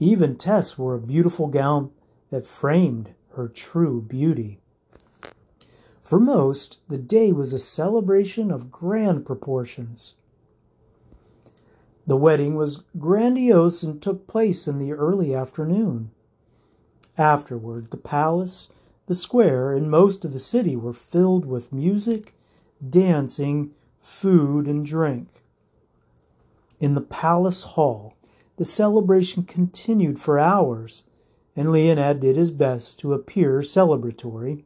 Even 0.00 0.36
Tess 0.36 0.76
wore 0.76 0.94
a 0.94 1.00
beautiful 1.00 1.46
gown 1.46 1.92
that 2.30 2.46
framed 2.46 3.14
her 3.36 3.48
true 3.48 4.00
beauty. 4.00 4.58
For 6.02 6.18
most, 6.18 6.78
the 6.88 6.98
day 6.98 7.32
was 7.32 7.52
a 7.52 7.58
celebration 7.58 8.50
of 8.50 8.70
grand 8.70 9.26
proportions. 9.26 10.14
The 12.06 12.16
wedding 12.16 12.54
was 12.54 12.84
grandiose 12.98 13.82
and 13.82 14.00
took 14.00 14.26
place 14.26 14.66
in 14.66 14.78
the 14.78 14.92
early 14.92 15.34
afternoon. 15.34 16.12
Afterward, 17.18 17.90
the 17.90 17.96
palace, 17.96 18.70
the 19.06 19.14
square, 19.14 19.72
and 19.72 19.90
most 19.90 20.24
of 20.24 20.32
the 20.32 20.38
city 20.38 20.76
were 20.76 20.92
filled 20.92 21.44
with 21.44 21.72
music, 21.72 22.34
dancing, 22.88 23.72
food, 24.00 24.66
and 24.66 24.86
drink. 24.86 25.42
In 26.80 26.94
the 26.94 27.00
palace 27.00 27.62
hall, 27.62 28.14
the 28.56 28.64
celebration 28.64 29.42
continued 29.42 30.20
for 30.20 30.38
hours, 30.38 31.04
and 31.56 31.72
Leonid 31.72 32.20
did 32.20 32.36
his 32.36 32.50
best 32.50 32.98
to 33.00 33.14
appear 33.14 33.60
celebratory. 33.60 34.64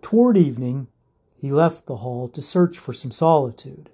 Toward 0.00 0.36
evening, 0.38 0.88
he 1.36 1.52
left 1.52 1.86
the 1.86 1.96
hall 1.96 2.28
to 2.30 2.40
search 2.40 2.78
for 2.78 2.94
some 2.94 3.10
solitude. 3.10 3.90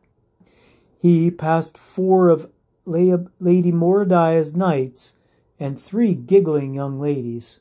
He 0.97 1.31
passed 1.31 1.77
four 1.77 2.29
of 2.29 2.51
Lady 2.87 3.73
Moradiah's 3.73 4.55
knights 4.55 5.15
and 5.59 5.81
three 5.81 6.15
giggling 6.15 6.75
young 6.75 7.01
ladies. 7.01 7.59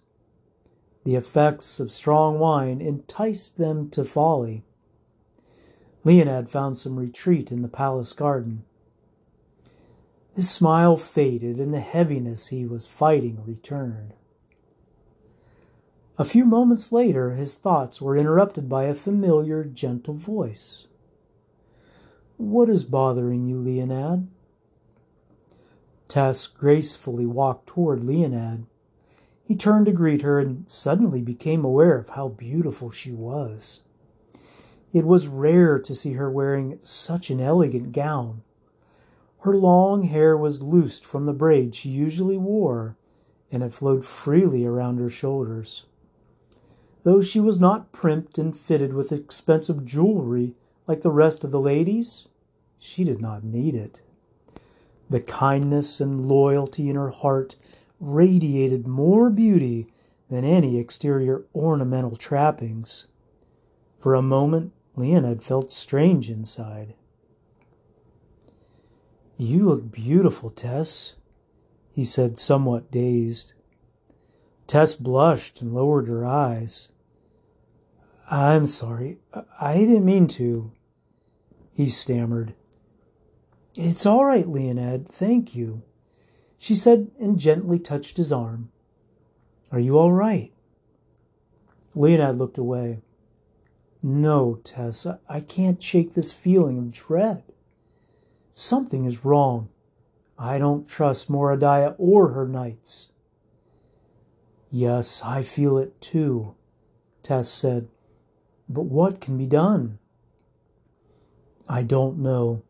The 1.03 1.15
effects 1.15 1.79
of 1.79 1.91
strong 1.91 2.39
wine 2.39 2.79
enticed 2.79 3.57
them 3.57 3.89
to 3.89 4.05
folly. 4.05 4.63
Leonid 6.03 6.49
found 6.49 6.77
some 6.77 6.97
retreat 6.97 7.51
in 7.51 7.61
the 7.61 7.67
palace 7.67 8.13
garden. 8.13 8.63
His 10.35 10.49
smile 10.49 10.97
faded, 10.97 11.59
and 11.59 11.73
the 11.73 11.79
heaviness 11.79 12.47
he 12.47 12.65
was 12.65 12.87
fighting 12.87 13.43
returned. 13.45 14.13
A 16.17 16.25
few 16.25 16.45
moments 16.45 16.91
later, 16.91 17.31
his 17.31 17.55
thoughts 17.55 18.01
were 18.01 18.17
interrupted 18.17 18.67
by 18.67 18.85
a 18.85 18.93
familiar, 18.93 19.63
gentle 19.63 20.15
voice. 20.15 20.87
What 22.37 22.69
is 22.69 22.83
bothering 22.83 23.47
you, 23.47 23.59
Leonid? 23.59 24.27
Tess 26.07 26.47
gracefully 26.47 27.25
walked 27.25 27.67
toward 27.67 28.03
Leonid. 28.03 28.65
He 29.43 29.55
turned 29.55 29.87
to 29.87 29.91
greet 29.91 30.21
her 30.21 30.39
and 30.39 30.69
suddenly 30.69 31.21
became 31.21 31.65
aware 31.65 31.97
of 31.97 32.09
how 32.09 32.29
beautiful 32.29 32.91
she 32.91 33.11
was. 33.11 33.81
It 34.93 35.05
was 35.05 35.27
rare 35.27 35.79
to 35.79 35.95
see 35.95 36.13
her 36.13 36.29
wearing 36.29 36.79
such 36.83 37.29
an 37.29 37.39
elegant 37.39 37.91
gown. 37.91 38.43
Her 39.43 39.57
long 39.57 40.03
hair 40.03 40.37
was 40.37 40.63
loosed 40.63 41.05
from 41.05 41.25
the 41.25 41.33
braid 41.33 41.75
she 41.75 41.89
usually 41.89 42.37
wore, 42.37 42.95
and 43.51 43.61
it 43.61 43.73
flowed 43.73 44.05
freely 44.05 44.65
around 44.65 44.99
her 44.99 45.09
shoulders. 45.09 45.83
Though 47.03 47.21
she 47.21 47.41
was 47.41 47.59
not 47.59 47.91
primped 47.91 48.37
and 48.37 48.55
fitted 48.55 48.93
with 48.93 49.11
expensive 49.11 49.83
jewelry 49.83 50.55
like 50.87 51.01
the 51.01 51.11
rest 51.11 51.43
of 51.43 51.51
the 51.51 51.59
ladies, 51.59 52.29
she 52.79 53.03
did 53.03 53.19
not 53.19 53.43
need 53.43 53.75
it. 53.75 53.99
The 55.09 55.19
kindness 55.19 55.99
and 55.99 56.25
loyalty 56.25 56.89
in 56.89 56.95
her 56.95 57.09
heart 57.09 57.57
radiated 57.99 58.87
more 58.87 59.29
beauty 59.29 59.87
than 60.29 60.45
any 60.45 60.77
exterior 60.77 61.43
ornamental 61.53 62.15
trappings. 62.15 63.07
For 63.99 64.15
a 64.15 64.21
moment, 64.21 64.71
Leonid 64.95 65.43
felt 65.43 65.69
strange 65.69 66.29
inside. 66.29 66.93
You 69.37 69.63
look 69.63 69.91
beautiful, 69.91 70.49
Tess, 70.49 71.15
he 71.91 72.05
said, 72.05 72.37
somewhat 72.37 72.91
dazed. 72.91 73.53
Tess 74.67 74.95
blushed 74.95 75.61
and 75.61 75.73
lowered 75.73 76.07
her 76.07 76.25
eyes. 76.25 76.89
I'm 78.29 78.65
sorry. 78.65 79.17
I 79.59 79.77
didn't 79.77 80.05
mean 80.05 80.27
to. 80.29 80.71
He 81.73 81.89
stammered. 81.89 82.53
It's 83.75 84.05
all 84.05 84.25
right, 84.25 84.47
Leonid. 84.47 85.09
Thank 85.09 85.55
you. 85.55 85.81
She 86.57 86.75
said 86.75 87.11
and 87.19 87.39
gently 87.39 87.79
touched 87.79 88.17
his 88.17 88.31
arm. 88.31 88.71
Are 89.71 89.79
you 89.79 89.97
all 89.97 90.11
right? 90.11 90.51
Leonid 91.95 92.37
looked 92.37 92.57
away. 92.57 93.01
No, 94.01 94.59
Tess, 94.63 95.07
I 95.27 95.39
can't 95.41 95.81
shake 95.81 96.13
this 96.13 96.31
feeling 96.31 96.77
of 96.77 96.91
dread. 96.91 97.43
Something 98.53 99.05
is 99.05 99.25
wrong. 99.25 99.69
I 100.37 100.59
don't 100.59 100.87
trust 100.87 101.31
Moradiah 101.31 101.95
or 101.97 102.29
her 102.29 102.47
knights. 102.47 103.09
Yes, 104.69 105.21
I 105.23 105.43
feel 105.43 105.77
it 105.77 105.99
too, 106.01 106.55
Tess 107.21 107.49
said. 107.49 107.87
But 108.67 108.85
what 108.85 109.21
can 109.21 109.37
be 109.37 109.45
done? 109.45 109.99
I 111.69 111.83
don't 111.83 112.17
know. 112.17 112.63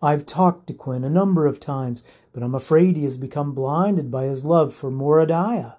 I've 0.00 0.26
talked 0.26 0.66
to 0.66 0.74
Quinn 0.74 1.04
a 1.04 1.10
number 1.10 1.46
of 1.46 1.60
times, 1.60 2.02
but 2.32 2.42
I'm 2.42 2.54
afraid 2.54 2.96
he 2.96 3.04
has 3.04 3.16
become 3.16 3.52
blinded 3.54 4.10
by 4.10 4.24
his 4.24 4.44
love 4.44 4.74
for 4.74 4.90
Moradiah. 4.90 5.76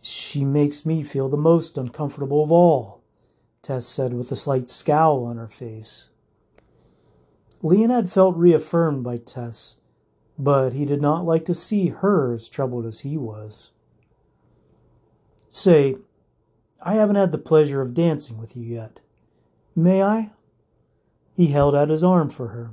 She 0.00 0.44
makes 0.44 0.86
me 0.86 1.02
feel 1.02 1.28
the 1.28 1.36
most 1.36 1.76
uncomfortable 1.76 2.42
of 2.42 2.50
all, 2.50 3.02
Tess 3.60 3.86
said 3.86 4.14
with 4.14 4.32
a 4.32 4.36
slight 4.36 4.68
scowl 4.68 5.24
on 5.24 5.36
her 5.36 5.48
face. 5.48 6.08
Leonid 7.62 8.10
felt 8.10 8.36
reaffirmed 8.36 9.04
by 9.04 9.16
Tess, 9.16 9.76
but 10.36 10.72
he 10.72 10.84
did 10.84 11.00
not 11.00 11.24
like 11.24 11.44
to 11.44 11.54
see 11.54 11.88
her 11.88 12.34
as 12.34 12.48
troubled 12.48 12.84
as 12.84 13.00
he 13.00 13.16
was. 13.16 13.70
Say, 15.48 15.96
I 16.82 16.94
haven't 16.94 17.16
had 17.16 17.30
the 17.30 17.38
pleasure 17.38 17.80
of 17.80 17.94
dancing 17.94 18.38
with 18.38 18.56
you 18.56 18.64
yet. 18.64 19.00
May 19.76 20.02
I? 20.02 20.30
He 21.34 21.48
held 21.48 21.76
out 21.76 21.88
his 21.88 22.02
arm 22.02 22.30
for 22.30 22.48
her. 22.48 22.72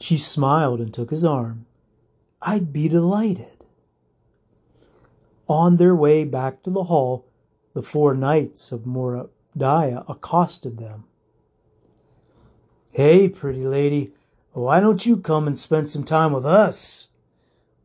She 0.00 0.16
smiled 0.16 0.80
and 0.80 0.92
took 0.92 1.10
his 1.10 1.24
arm. 1.24 1.66
I'd 2.40 2.72
be 2.72 2.88
delighted. 2.88 3.64
On 5.46 5.76
their 5.76 5.94
way 5.94 6.24
back 6.24 6.62
to 6.62 6.70
the 6.70 6.84
hall, 6.84 7.26
the 7.74 7.82
four 7.82 8.14
knights 8.14 8.72
of 8.72 8.86
Moradiah 8.86 10.08
accosted 10.08 10.78
them. 10.78 11.04
Hey, 12.92 13.28
pretty 13.28 13.64
lady, 13.64 14.12
why 14.52 14.80
don't 14.80 15.06
you 15.06 15.16
come 15.16 15.46
and 15.46 15.56
spend 15.56 15.88
some 15.88 16.02
time 16.02 16.32
with 16.32 16.44
us? 16.44 17.08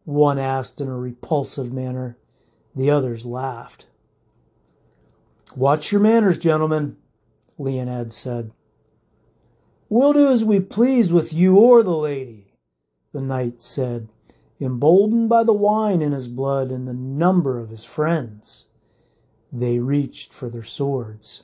One 0.04 0.40
asked 0.40 0.82
in 0.82 0.88
a 0.88 0.98
repulsive 0.98 1.72
manner. 1.72 2.18
The 2.76 2.90
others 2.90 3.24
laughed. 3.24 3.86
Watch 5.56 5.92
your 5.92 6.02
manners, 6.02 6.40
gentlemen, 6.40 6.98
Leinad 7.60 8.14
said. 8.14 8.52
We'll 9.90 10.14
do 10.14 10.28
as 10.28 10.44
we 10.44 10.60
please 10.60 11.14
with 11.14 11.32
you 11.32 11.58
or 11.58 11.84
the 11.84 11.96
lady, 11.96 12.54
the 13.14 13.22
knight 13.22 13.62
said, 13.62 14.10
emboldened 14.60 15.30
by 15.30 15.44
the 15.44 15.54
wine 15.54 16.02
in 16.02 16.14
his 16.14 16.28
blood 16.28 16.72
and 16.72 16.88
the 16.88 16.94
number 16.94 17.60
of 17.60 17.70
his 17.70 17.86
friends. 17.86 18.66
They 19.54 19.78
reached 19.78 20.34
for 20.34 20.50
their 20.50 20.64
swords. 20.64 21.44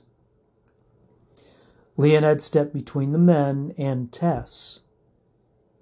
Leinad 2.02 2.42
stepped 2.42 2.74
between 2.74 3.12
the 3.12 3.20
men 3.20 3.76
and 3.78 4.12
Tess. 4.12 4.80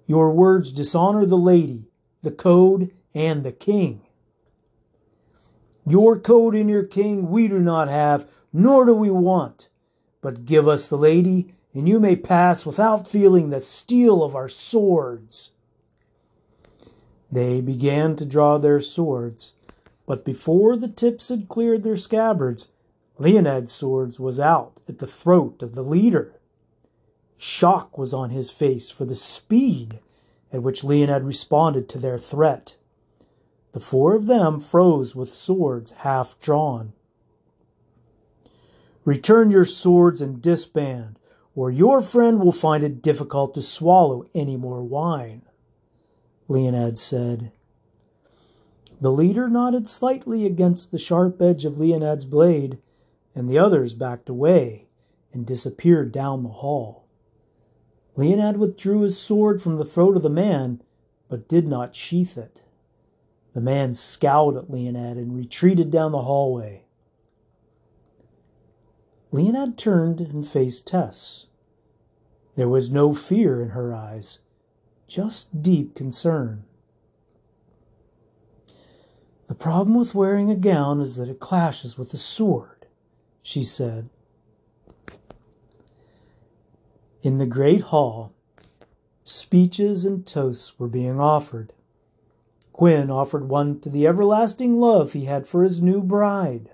Your 0.06 0.30
words 0.30 0.70
dishonor 0.70 1.24
the 1.24 1.38
lady, 1.38 1.88
the 2.22 2.30
code, 2.30 2.90
and 3.14 3.42
the 3.42 3.52
king. 3.52 4.02
Your 5.86 6.18
code 6.18 6.54
and 6.54 6.68
your 6.68 6.84
king 6.84 7.30
we 7.30 7.48
do 7.48 7.58
not 7.58 7.88
have, 7.88 8.28
nor 8.52 8.84
do 8.84 8.92
we 8.92 9.10
want. 9.10 9.70
But 10.20 10.44
give 10.44 10.68
us 10.68 10.90
the 10.90 10.98
lady, 10.98 11.54
and 11.72 11.88
you 11.88 11.98
may 11.98 12.16
pass 12.16 12.66
without 12.66 13.08
feeling 13.08 13.48
the 13.48 13.58
steel 13.58 14.22
of 14.22 14.36
our 14.36 14.48
swords. 14.50 15.52
They 17.32 17.62
began 17.62 18.14
to 18.16 18.26
draw 18.26 18.58
their 18.58 18.82
swords, 18.82 19.54
but 20.04 20.26
before 20.26 20.76
the 20.76 20.88
tips 20.88 21.30
had 21.30 21.48
cleared 21.48 21.82
their 21.82 21.96
scabbards, 21.96 22.68
Leinad's 23.20 23.70
sword 23.70 24.18
was 24.18 24.40
out 24.40 24.80
at 24.88 24.98
the 24.98 25.06
throat 25.06 25.62
of 25.62 25.74
the 25.74 25.84
leader. 25.84 26.40
Shock 27.36 27.98
was 27.98 28.14
on 28.14 28.30
his 28.30 28.50
face 28.50 28.88
for 28.88 29.04
the 29.04 29.14
speed 29.14 30.00
at 30.50 30.62
which 30.62 30.82
Leinad 30.82 31.26
responded 31.26 31.86
to 31.90 31.98
their 31.98 32.18
threat. 32.18 32.76
The 33.72 33.80
four 33.80 34.14
of 34.14 34.26
them 34.26 34.58
froze 34.58 35.14
with 35.14 35.34
swords 35.34 35.90
half 35.98 36.40
drawn. 36.40 36.94
Return 39.04 39.50
your 39.50 39.66
swords 39.66 40.22
and 40.22 40.40
disband, 40.40 41.18
or 41.54 41.70
your 41.70 42.00
friend 42.00 42.40
will 42.40 42.52
find 42.52 42.82
it 42.82 43.02
difficult 43.02 43.54
to 43.54 43.62
swallow 43.62 44.24
any 44.34 44.56
more 44.56 44.82
wine, 44.82 45.42
Leinad 46.48 46.96
said. 46.96 47.52
The 48.98 49.12
leader 49.12 49.48
nodded 49.48 49.88
slightly 49.88 50.46
against 50.46 50.90
the 50.90 50.98
sharp 50.98 51.40
edge 51.40 51.64
of 51.64 51.74
Leinad's 51.74 52.24
blade, 52.24 52.78
and 53.34 53.48
the 53.48 53.58
others 53.58 53.94
backed 53.94 54.28
away 54.28 54.88
and 55.32 55.46
disappeared 55.46 56.12
down 56.12 56.42
the 56.42 56.48
hall. 56.48 57.06
Leinad 58.16 58.56
withdrew 58.56 59.00
his 59.00 59.18
sword 59.18 59.62
from 59.62 59.76
the 59.76 59.84
throat 59.84 60.16
of 60.16 60.22
the 60.22 60.28
man, 60.28 60.82
but 61.28 61.48
did 61.48 61.66
not 61.66 61.94
sheath 61.94 62.36
it. 62.36 62.62
The 63.52 63.60
man 63.60 63.94
scowled 63.94 64.56
at 64.56 64.70
Leinad 64.70 65.12
and 65.12 65.36
retreated 65.36 65.90
down 65.90 66.12
the 66.12 66.22
hallway. 66.22 66.84
Leinad 69.32 69.76
turned 69.76 70.20
and 70.20 70.46
faced 70.46 70.86
Tess. 70.86 71.46
There 72.56 72.68
was 72.68 72.90
no 72.90 73.14
fear 73.14 73.62
in 73.62 73.70
her 73.70 73.94
eyes, 73.94 74.40
just 75.06 75.62
deep 75.62 75.94
concern. 75.94 76.64
The 79.46 79.54
problem 79.54 79.96
with 79.96 80.14
wearing 80.14 80.50
a 80.50 80.56
gown 80.56 81.00
is 81.00 81.16
that 81.16 81.28
it 81.28 81.40
clashes 81.40 81.96
with 81.96 82.10
the 82.10 82.16
sword, 82.16 82.79
she 83.42 83.62
said. 83.62 84.08
In 87.22 87.38
the 87.38 87.46
great 87.46 87.82
hall, 87.82 88.32
speeches 89.24 90.04
and 90.04 90.26
toasts 90.26 90.78
were 90.78 90.88
being 90.88 91.20
offered. 91.20 91.72
Quinn 92.72 93.10
offered 93.10 93.48
one 93.48 93.78
to 93.80 93.90
the 93.90 94.06
everlasting 94.06 94.80
love 94.80 95.12
he 95.12 95.26
had 95.26 95.46
for 95.46 95.62
his 95.62 95.82
new 95.82 96.02
bride. 96.02 96.70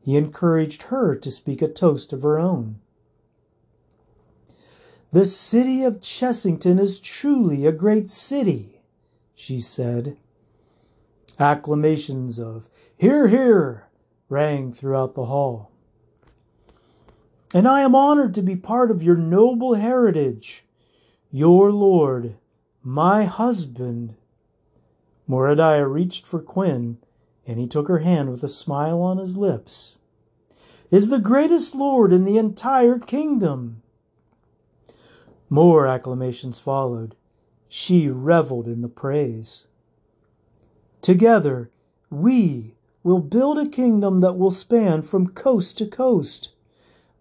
He 0.00 0.16
encouraged 0.16 0.84
her 0.84 1.16
to 1.16 1.30
speak 1.30 1.62
a 1.62 1.68
toast 1.68 2.12
of 2.12 2.22
her 2.22 2.38
own. 2.38 2.80
The 5.12 5.24
city 5.24 5.82
of 5.82 6.00
Chessington 6.00 6.78
is 6.78 7.00
truly 7.00 7.66
a 7.66 7.72
great 7.72 8.08
city, 8.08 8.82
she 9.34 9.58
said. 9.58 10.16
Acclamations 11.38 12.38
of 12.38 12.68
Hear, 12.96 13.28
hear 13.28 13.89
rang 14.30 14.72
throughout 14.72 15.14
the 15.14 15.26
hall. 15.26 15.70
And 17.52 17.66
I 17.66 17.82
am 17.82 17.94
honored 17.94 18.32
to 18.34 18.42
be 18.42 18.56
part 18.56 18.90
of 18.90 19.02
your 19.02 19.16
noble 19.16 19.74
heritage. 19.74 20.64
Your 21.32 21.70
lord, 21.72 22.36
my 22.82 23.24
husband, 23.24 24.14
Moradiah 25.28 25.92
reached 25.92 26.26
for 26.26 26.40
Quinn, 26.40 26.98
and 27.46 27.58
he 27.58 27.66
took 27.66 27.88
her 27.88 27.98
hand 27.98 28.30
with 28.30 28.42
a 28.42 28.48
smile 28.48 29.02
on 29.02 29.18
his 29.18 29.36
lips. 29.36 29.96
Is 30.90 31.08
the 31.08 31.18
greatest 31.18 31.74
lord 31.74 32.12
in 32.12 32.24
the 32.24 32.38
entire 32.38 32.98
kingdom. 32.98 33.82
More 35.48 35.86
acclamations 35.86 36.60
followed. 36.60 37.16
She 37.68 38.08
reveled 38.08 38.66
in 38.66 38.82
the 38.82 38.88
praise. 38.88 39.66
Together, 41.02 41.70
we 42.10 42.74
will 43.02 43.20
build 43.20 43.58
a 43.58 43.68
kingdom 43.68 44.18
that 44.18 44.36
will 44.36 44.50
span 44.50 45.02
from 45.02 45.28
coast 45.28 45.78
to 45.78 45.86
coast. 45.86 46.52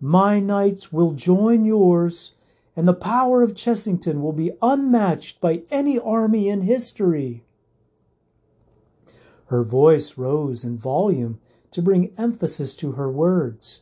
My 0.01 0.39
knights 0.39 0.91
will 0.91 1.13
join 1.13 1.65
yours, 1.65 2.33
and 2.75 2.87
the 2.87 2.93
power 2.93 3.41
of 3.41 3.53
Chessington 3.53 4.21
will 4.21 4.33
be 4.33 4.51
unmatched 4.61 5.39
by 5.41 5.63
any 5.69 5.97
army 5.99 6.49
in 6.49 6.61
history. 6.61 7.43
Her 9.47 9.63
voice 9.63 10.17
rose 10.17 10.63
in 10.63 10.77
volume 10.77 11.39
to 11.71 11.81
bring 11.81 12.13
emphasis 12.17 12.75
to 12.75 12.93
her 12.93 13.11
words. 13.11 13.81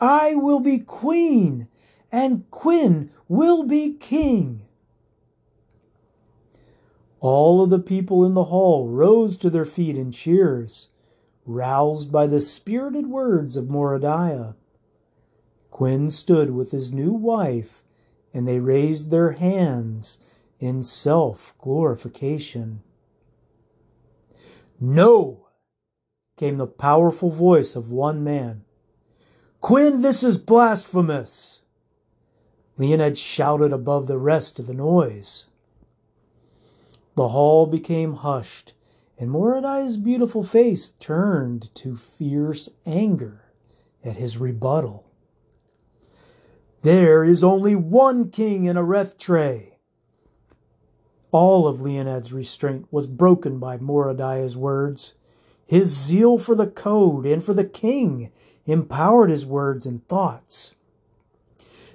I 0.00 0.34
will 0.34 0.60
be 0.60 0.78
queen, 0.78 1.68
and 2.12 2.48
Quinn 2.50 3.10
will 3.28 3.64
be 3.64 3.94
king. 3.94 4.62
All 7.20 7.62
of 7.62 7.70
the 7.70 7.80
people 7.80 8.24
in 8.24 8.34
the 8.34 8.44
hall 8.44 8.88
rose 8.88 9.36
to 9.38 9.50
their 9.50 9.64
feet 9.64 9.96
in 9.96 10.12
cheers, 10.12 10.88
roused 11.48 12.12
by 12.12 12.26
the 12.26 12.40
spirited 12.40 13.06
words 13.06 13.56
of 13.56 13.64
Moradiah. 13.64 14.54
Quinn 15.70 16.10
stood 16.10 16.50
with 16.50 16.70
his 16.70 16.92
new 16.92 17.12
wife, 17.12 17.82
and 18.34 18.46
they 18.46 18.60
raised 18.60 19.10
their 19.10 19.32
hands 19.32 20.18
in 20.60 20.82
self 20.82 21.54
glorification. 21.58 22.82
No! 24.78 25.46
came 26.36 26.56
the 26.56 26.66
powerful 26.66 27.30
voice 27.30 27.74
of 27.74 27.90
one 27.90 28.22
man. 28.22 28.64
Quinn, 29.60 30.02
this 30.02 30.22
is 30.22 30.38
blasphemous! 30.38 31.62
Leinad 32.78 33.16
shouted 33.16 33.72
above 33.72 34.06
the 34.06 34.18
rest 34.18 34.58
of 34.58 34.66
the 34.66 34.74
noise. 34.74 35.46
The 37.16 37.28
hall 37.28 37.66
became 37.66 38.14
hushed, 38.14 38.74
and 39.18 39.30
Moradiah's 39.30 39.96
beautiful 39.96 40.44
face 40.44 40.90
turned 41.00 41.74
to 41.74 41.96
fierce 41.96 42.68
anger 42.86 43.44
at 44.04 44.16
his 44.16 44.38
rebuttal. 44.38 45.04
There 46.82 47.24
is 47.24 47.42
only 47.42 47.74
one 47.74 48.30
king 48.30 48.66
in 48.66 48.76
Arrethtrae, 48.76 49.78
all 51.30 51.66
of 51.66 51.80
Leinad's 51.80 52.32
restraint 52.32 52.86
was 52.90 53.06
broken 53.06 53.58
by 53.58 53.78
Moradiah's 53.78 54.56
words. 54.56 55.14
His 55.66 55.94
zeal 55.94 56.38
for 56.38 56.54
the 56.54 56.66
code 56.66 57.26
and 57.26 57.44
for 57.44 57.52
the 57.52 57.64
king 57.64 58.30
empowered 58.64 59.30
his 59.30 59.44
words 59.44 59.84
and 59.84 60.06
thoughts. 60.08 60.74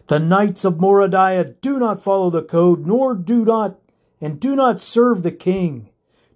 The 0.07 0.19
knights 0.19 0.65
of 0.65 0.75
Moradiah 0.75 1.55
do 1.61 1.79
not 1.79 2.03
follow 2.03 2.29
the 2.29 2.43
code, 2.43 2.85
nor 2.85 3.15
do 3.15 3.45
not 3.45 3.79
and 4.21 4.39
do 4.39 4.55
not 4.55 4.79
serve 4.79 5.23
the 5.23 5.31
king. 5.31 5.89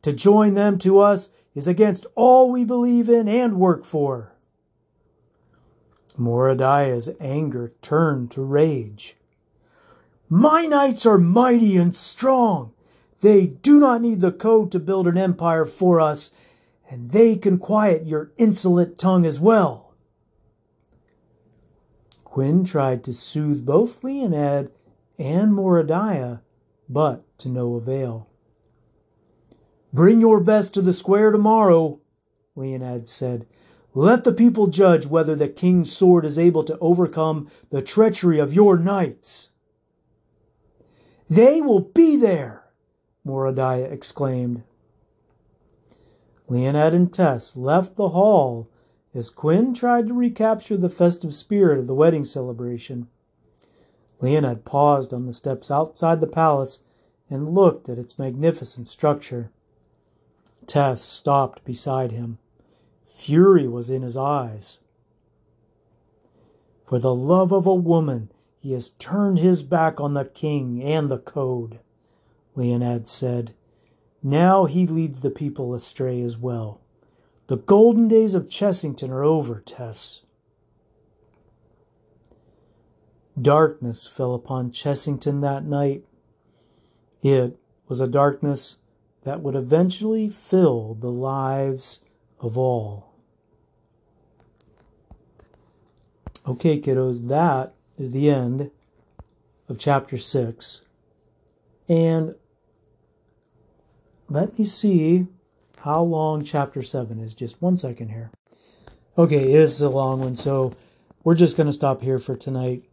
To 0.08 0.14
join 0.14 0.53
them 0.53 0.78
to 0.78 0.99
us 0.99 1.28
is 1.53 1.68
against 1.68 2.05
all 2.16 2.49
we 2.49 2.64
believe 2.64 3.10
in 3.10 3.28
and 3.28 3.60
work 3.60 3.84
for. 3.84 4.32
Moradiah's 6.18 7.10
anger 7.20 7.74
turned 7.82 8.32
to 8.32 8.41
rage. 8.41 9.18
My 10.30 10.66
knights 10.66 11.05
are 11.05 11.18
mighty 11.18 11.76
and 11.76 11.93
strong. 11.93 12.72
They 13.20 13.47
do 13.47 13.82
not 13.82 14.01
need 14.01 14.22
the 14.22 14.32
code 14.32 14.72
to 14.72 14.80
build 14.80 15.08
an 15.08 15.18
empire 15.18 15.66
for 15.66 15.99
us, 15.99 16.32
and 16.89 17.12
they 17.12 17.36
can 17.36 17.58
quiet 17.58 18.08
your 18.08 18.32
insolent 18.38 18.97
tongue 18.97 19.26
as 19.26 19.41
well. 19.41 19.93
Quinn 22.24 22.64
tried 22.64 23.03
to 23.03 23.12
soothe 23.12 23.66
both 23.66 24.03
Leinad 24.03 24.72
and 25.20 25.51
Moradiah, 25.51 26.39
but 26.88 27.26
to 27.39 27.49
no 27.49 27.76
avail. 27.76 28.26
Bring 29.93 30.21
your 30.21 30.39
best 30.39 30.73
to 30.73 30.81
the 30.81 30.93
square 30.93 31.31
tomorrow, 31.31 31.99
Leinad 32.55 33.07
said. 33.07 33.45
Let 33.93 34.23
the 34.23 34.33
people 34.33 34.67
judge 34.67 35.05
whether 35.05 35.35
the 35.35 35.47
king's 35.47 35.91
sword 35.91 36.25
is 36.25 36.38
able 36.38 36.63
to 36.65 36.77
overcome 36.79 37.49
the 37.71 37.81
treachery 37.81 38.39
of 38.39 38.53
your 38.53 38.77
knights. 38.77 39.49
They 41.29 41.61
will 41.61 41.79
be 41.79 42.15
there, 42.15 42.65
Moradiah 43.25 43.91
exclaimed. 43.91 44.63
Leinad 46.49 46.93
and 46.93 47.11
Tess 47.11 47.57
left 47.57 47.95
the 47.95 48.09
hall 48.09 48.69
as 49.13 49.29
Quinn 49.29 49.73
tried 49.73 50.07
to 50.07 50.13
recapture 50.13 50.77
the 50.77 50.89
festive 50.89 51.33
spirit 51.33 51.79
of 51.79 51.88
the 51.88 51.95
wedding 51.95 52.23
celebration. 52.23 53.07
Leinad 54.21 54.63
paused 54.63 55.13
on 55.13 55.25
the 55.25 55.33
steps 55.33 55.71
outside 55.71 56.21
the 56.21 56.27
palace 56.27 56.79
and 57.29 57.49
looked 57.49 57.89
at 57.89 57.97
its 57.97 58.17
magnificent 58.17 58.88
structure. 58.88 59.51
Tess 60.68 61.01
stopped 61.01 61.63
beside 61.63 62.11
him. 62.11 62.38
Fury 63.05 63.68
was 63.68 63.89
in 63.89 64.03
his 64.03 64.18
eyes. 64.18 64.80
For 66.86 66.99
the 66.99 67.15
love 67.15 67.51
of 67.51 67.65
a 67.65 67.74
woman, 67.74 68.32
he 68.59 68.74
has 68.74 68.89
turned 68.91 69.39
his 69.39 69.63
back 69.63 69.99
on 69.99 70.13
the 70.13 70.26
king 70.26 70.84
and 70.84 71.09
the 71.09 71.18
code, 71.18 71.80
Leinad 72.55 73.07
said. 73.07 73.53
Now 74.22 74.65
he 74.65 74.86
leads 74.86 75.22
the 75.22 75.30
people 75.30 75.74
astray 75.74 76.22
as 76.22 76.38
well. 76.38 76.82
The 77.47 77.57
golden 77.57 78.07
days 78.07 78.36
of 78.36 78.49
Chessington 78.49 79.09
are 79.09 79.24
over, 79.24 79.61
Tess. 79.65 80.22
Darkness 83.41 84.07
fell 84.07 84.34
upon 84.34 84.72
Chessington 84.72 85.41
that 85.41 85.63
night. 85.63 86.03
It 87.22 87.57
was 87.88 88.01
a 88.01 88.07
darkness 88.07 88.78
that 89.28 89.41
would 89.41 89.55
eventually 89.55 90.30
fill 90.30 90.93
the 90.93 91.11
lives 91.11 91.99
of 92.39 92.57
all. 92.57 93.13
Okay, 96.47 96.80
kiddos, 96.80 97.28
that 97.28 97.73
is 97.97 98.11
the 98.11 98.30
end 98.30 98.71
of 99.67 99.78
chapter 99.78 100.17
6. 100.17 100.82
And 101.89 102.36
let 104.30 104.57
me 104.57 104.63
see 104.63 105.28
how 105.80 106.03
long 106.03 106.45
chapter 106.45 106.82
7 106.82 107.19
is. 107.19 107.34
Just 107.34 107.61
one 107.61 107.75
second 107.75 108.09
here. 108.09 108.32
Okay, 109.17 109.51
it 109.51 109.59
is 109.59 109.82
a 109.82 109.89
long 109.89 110.21
one, 110.21 110.38
so 110.38 110.73
we're 111.25 111.36
just 111.36 111.57
going 111.57 111.67
to 111.67 111.73
stop 111.73 112.01
here 112.01 112.19
for 112.19 112.38
tonight. 112.38 112.84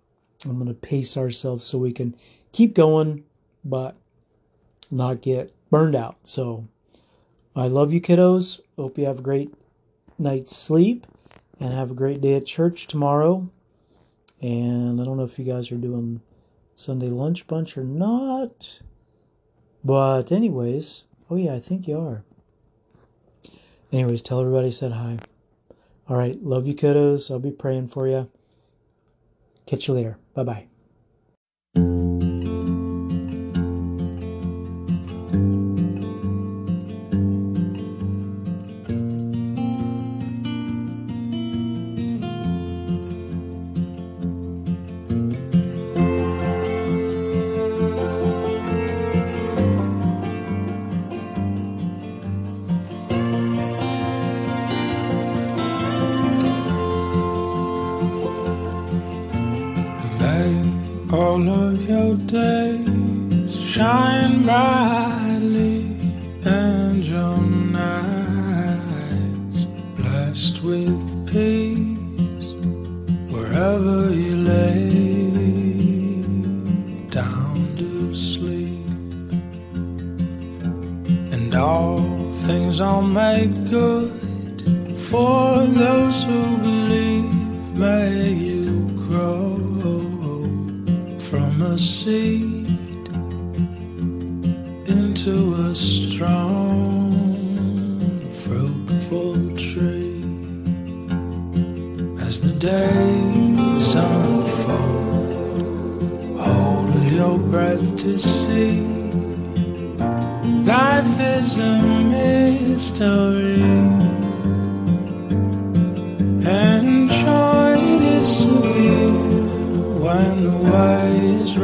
I'm 0.45 0.57
going 0.57 0.67
to 0.67 0.75
pace 0.75 1.17
ourselves 1.17 1.65
so 1.65 1.79
we 1.79 1.93
can 1.93 2.17
keep 2.51 2.75
going, 2.75 3.23
but 3.65 3.95
not 4.91 5.23
get 5.23 5.54
burned 5.71 5.95
out. 5.97 6.17
So 6.25 6.69
I 7.57 7.67
love 7.67 7.93
you, 7.93 8.01
kiddos. 8.01 8.61
Hope 8.77 8.99
you 8.99 9.07
have 9.07 9.21
a 9.21 9.23
great 9.23 9.55
night's 10.19 10.57
sleep 10.57 11.07
and 11.61 11.73
have 11.73 11.91
a 11.91 11.95
great 11.95 12.21
day 12.21 12.35
at 12.35 12.47
church 12.47 12.87
tomorrow. 12.87 13.49
And 14.41 15.01
I 15.01 15.05
don't 15.05 15.17
know 15.17 15.25
if 15.25 15.39
you 15.39 15.45
guys 15.45 15.71
are 15.73 15.77
doing 15.77 16.21
Sunday 16.75 17.09
lunch 17.09 17.47
bunch 17.47 17.79
or 17.79 17.85
not. 17.85 18.81
But, 19.85 20.33
anyways, 20.33 21.05
oh 21.31 21.37
yeah, 21.37 21.55
I 21.55 21.61
think 21.61 21.87
you 21.87 21.99
are. 21.99 22.25
Anyways, 23.93 24.23
tell 24.23 24.41
everybody 24.41 24.69
I 24.69 24.71
said 24.71 24.93
hi. 24.93 25.19
All 26.09 26.17
right, 26.17 26.43
love 26.43 26.67
you, 26.67 26.75
kiddos. 26.75 27.31
I'll 27.31 27.39
be 27.39 27.51
praying 27.51 27.89
for 27.89 28.09
you. 28.09 28.31
Catch 29.67 29.89
you 29.89 29.95
later. 29.95 30.19
Bye 30.35 30.43
bye. 30.43 30.74
For 85.15 85.65
those 85.67 86.25
who 86.25 86.41
believe 86.57 87.77
may 87.79 88.33
you 88.33 88.67
grow 89.07 89.55
from 91.29 91.63
a 91.63 91.79
seed 91.79 93.07
into 94.97 95.35
a 95.69 95.73
strong, 95.73 97.13
fruitful 98.43 99.35
tree. 99.67 100.25
As 102.27 102.41
the 102.47 102.55
days 102.73 103.95
unfold, 103.95 105.31
hold 106.41 106.93
your 107.19 107.39
breath 107.39 107.97
to 107.99 108.19
see. 108.19 108.81
Life 110.75 111.21
is 111.39 111.59
a 111.61 111.73
mystery, 112.17 113.84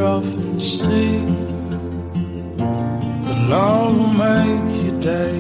rough 0.01 0.25
and 0.25 0.63
steep. 0.63 1.29
The 3.29 3.37
Lord 3.51 3.97
will 3.97 4.15
make 4.27 4.85
your 4.85 5.01
come 5.03 5.40